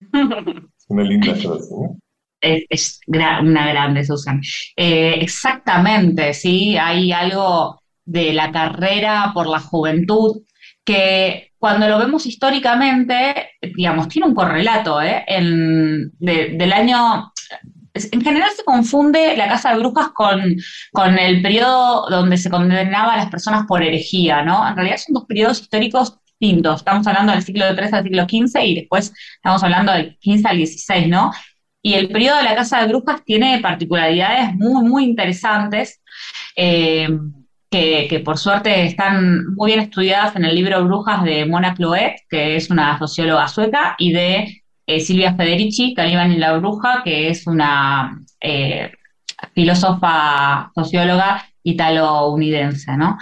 [0.88, 1.98] Una linda frase, ¿no?
[2.40, 4.40] Es, una grande, Susan.
[4.74, 10.42] Eh, exactamente, sí, hay algo de la carrera por la juventud
[10.90, 15.24] que cuando lo vemos históricamente, digamos, tiene un correlato, ¿eh?
[15.28, 17.32] del año
[17.94, 20.56] en general se confunde la Casa de Brujas con,
[20.92, 24.66] con el periodo donde se condenaba a las personas por herejía, ¿no?
[24.66, 26.80] En realidad son dos periodos históricos distintos.
[26.80, 30.66] Estamos hablando del siglo III al siglo XV y después estamos hablando del XV al
[30.66, 31.32] XVI, ¿no?
[31.82, 36.00] Y el periodo de la Casa de Brujas tiene particularidades muy, muy interesantes.
[36.56, 37.08] Eh,
[37.70, 42.56] que, por suerte están muy bien estudiadas en el libro Brujas de Mona Cloet, que
[42.56, 47.46] es una socióloga sueca, y de eh, Silvia Federici, Calibán y la Bruja, que es
[47.46, 48.92] una eh,
[49.54, 53.16] filósofa, socióloga italo-unidense, ¿no?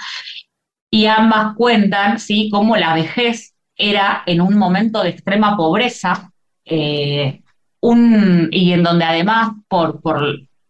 [0.90, 6.32] Y ambas cuentan, ¿sí?, cómo la vejez era en un momento de extrema pobreza,
[6.64, 7.42] eh,
[8.50, 10.00] y en donde además por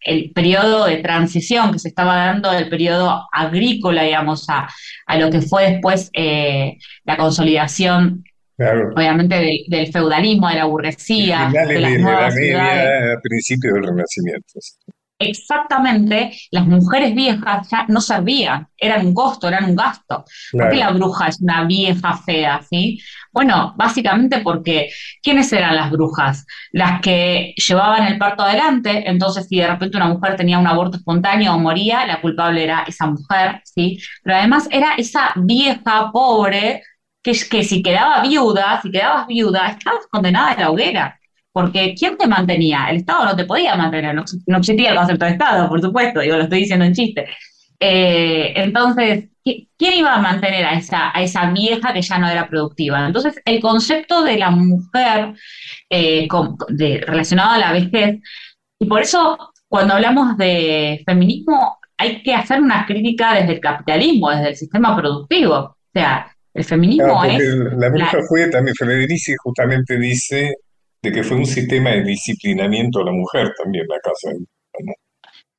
[0.00, 4.68] el periodo de transición que se estaba dando del periodo agrícola, digamos, a,
[5.06, 6.10] a lo que fue después
[7.04, 8.24] la consolidación
[8.60, 9.36] Obviamente
[9.68, 11.48] del, feudalismo, de la burguesía.
[11.52, 14.58] de, la Edad Media a principios del Renacimiento.
[15.20, 20.24] Exactamente, las mujeres viejas ya no servían, eran un costo, eran un gasto.
[20.52, 22.60] ¿Por qué la bruja es una vieja fea?
[22.62, 23.00] ¿sí?
[23.32, 24.90] Bueno, básicamente porque
[25.20, 26.46] ¿quiénes eran las brujas?
[26.70, 30.98] Las que llevaban el parto adelante, entonces si de repente una mujer tenía un aborto
[30.98, 33.98] espontáneo o moría, la culpable era esa mujer, ¿sí?
[34.22, 36.82] Pero además era esa vieja pobre
[37.22, 41.18] que, que si quedaba viuda, si quedabas viuda, estabas condenada a la hoguera.
[41.52, 42.86] Porque ¿quién te mantenía?
[42.90, 46.36] El Estado no te podía mantener, no, existía el concepto de Estado, por supuesto, digo,
[46.36, 47.26] lo estoy diciendo en chiste.
[47.80, 52.48] Eh, entonces, ¿quién iba a mantener a esa, a esa vieja que ya no era
[52.48, 53.06] productiva?
[53.06, 55.34] Entonces, el concepto de la mujer
[55.90, 56.28] eh,
[57.06, 58.20] relacionado a la vejez,
[58.80, 64.30] y por eso cuando hablamos de feminismo hay que hacer una crítica desde el capitalismo,
[64.30, 65.54] desde el sistema productivo.
[65.56, 67.42] O sea, el feminismo es...
[67.76, 70.54] La bruja fue, también Federici justamente dice
[71.02, 74.30] de que fue un sistema de disciplinamiento a la mujer también la casa.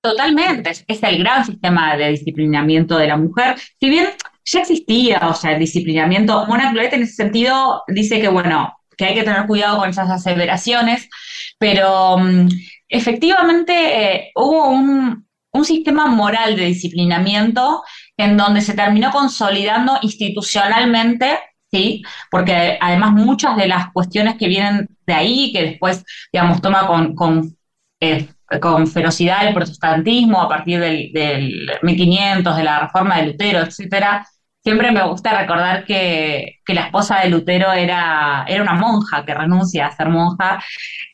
[0.01, 3.55] Totalmente, es el gran sistema de disciplinamiento de la mujer.
[3.79, 4.07] Si bien
[4.45, 9.05] ya existía, o sea, el disciplinamiento, Mona Cloet en ese sentido dice que, bueno, que
[9.05, 11.09] hay que tener cuidado con esas aseveraciones,
[11.57, 12.47] pero mm,
[12.87, 17.83] efectivamente eh, hubo un, un sistema moral de disciplinamiento
[18.17, 21.39] en donde se terminó consolidando institucionalmente
[21.71, 22.03] ¿sí?
[22.29, 27.15] Porque además muchas de las cuestiones que vienen de ahí, que después, digamos, toma con,
[27.15, 27.55] con,
[27.99, 28.27] eh,
[28.61, 34.25] con ferocidad el protestantismo a partir del, del 1500, de la reforma de Lutero, etcétera,
[34.63, 39.33] siempre me gusta recordar que, que, la esposa de Lutero era, era una monja que
[39.33, 40.61] renuncia a ser monja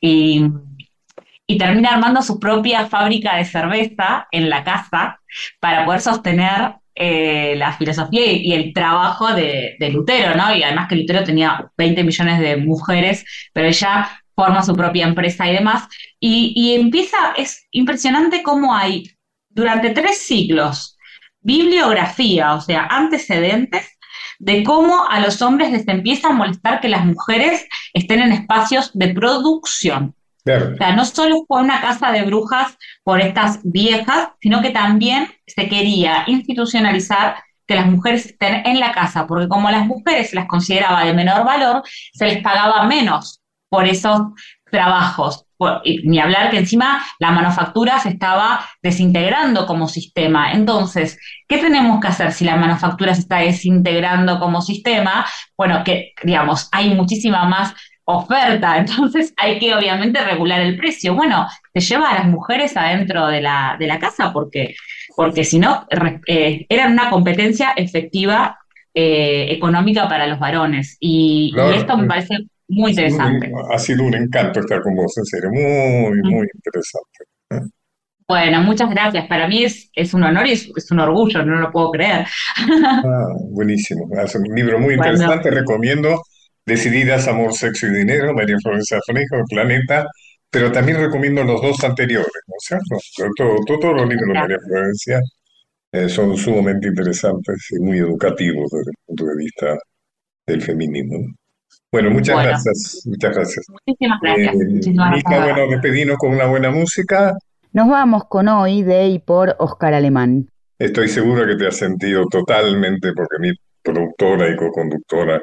[0.02, 0.46] y,
[1.48, 5.20] y termina armando su propia fábrica de cerveza en la casa
[5.60, 10.56] para poder sostener eh, la filosofía y, el trabajo de, Lutero, ¿no?
[10.56, 15.50] Y además que Lutero tenía 20 millones de mujeres, pero ella forma su propia empresa
[15.50, 15.88] y demás.
[16.20, 19.12] Y, y empieza, es impresionante cómo hay
[19.50, 20.96] durante tres siglos
[21.46, 23.86] bibliografía, o sea, antecedentes
[24.40, 28.90] de cómo a los hombres les empieza a molestar que las mujeres estén en espacios
[28.94, 30.16] de producción.
[30.46, 35.28] O sea, no solo fue una casa de brujas por estas viejas, sino que también
[35.48, 40.36] se quería institucionalizar que las mujeres estén en la casa, porque como las mujeres se
[40.36, 41.82] las consideraba de menor valor,
[42.14, 44.22] se les pagaba menos por esos
[44.70, 45.46] trabajos.
[46.04, 50.52] Ni hablar que encima la manufactura se estaba desintegrando como sistema.
[50.52, 51.18] Entonces,
[51.48, 55.26] ¿qué tenemos que hacer si la manufactura se está desintegrando como sistema?
[55.58, 57.74] Bueno, que digamos, hay muchísima más
[58.06, 61.16] oferta, entonces hay que obviamente regular el precio.
[61.16, 64.76] Bueno, te lleva a las mujeres adentro de la, de la casa porque,
[65.16, 65.86] porque si no,
[66.28, 68.58] eh, era una competencia efectiva
[68.94, 70.98] eh, económica para los varones.
[71.00, 72.38] Y, esto me parece
[72.68, 73.52] muy interesante.
[73.72, 77.26] Ha sido un encanto estar con vos, en serio, muy, muy interesante.
[77.52, 77.60] ¿eh?
[78.28, 79.28] Bueno, muchas gracias.
[79.28, 82.26] Para mí es, es un honor y es, un orgullo, no lo puedo creer.
[82.68, 84.08] Ah, buenísimo.
[84.20, 86.22] Es un libro muy interesante, recomiendo
[86.66, 90.08] Decididas, Amor, Sexo y Dinero, María Florencia Freijo, Planeta,
[90.50, 93.36] pero también recomiendo los dos anteriores, ¿no es cierto?
[93.36, 95.22] Todo, todos los libros de María Florencia
[95.92, 99.78] eh, son sumamente interesantes y muy educativos desde el punto de vista
[100.48, 101.18] del feminismo.
[101.92, 103.66] Bueno, muchas gracias, muchas gracias.
[103.70, 104.56] Muchísimas gracias.
[104.56, 107.34] Eh, muchísimas Mica, bueno, despedimos con una buena música.
[107.72, 110.50] Nos vamos con Hoy de y por Oscar Alemán.
[110.80, 113.52] Estoy seguro que te has sentido totalmente, porque mi
[113.82, 115.42] productora y co-conductora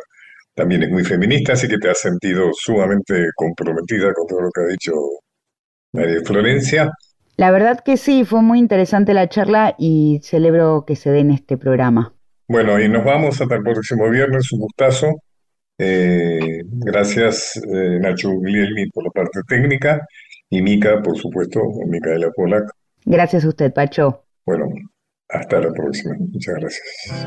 [0.55, 4.61] también es muy feminista, así que te has sentido sumamente comprometida con todo lo que
[4.61, 4.93] ha dicho
[5.93, 6.91] María Florencia.
[7.37, 11.31] La verdad que sí, fue muy interesante la charla y celebro que se dé en
[11.31, 12.15] este programa.
[12.49, 15.23] Bueno, y nos vamos hasta el próximo viernes, un gustazo.
[15.79, 20.07] Eh, gracias eh, Nacho Guglielmi por la parte técnica
[20.51, 22.71] y Mica, por supuesto, Micaela Polak.
[23.05, 24.25] Gracias a usted, Pacho.
[24.45, 24.67] Bueno,
[25.29, 26.15] hasta la próxima.
[26.19, 27.27] Muchas gracias.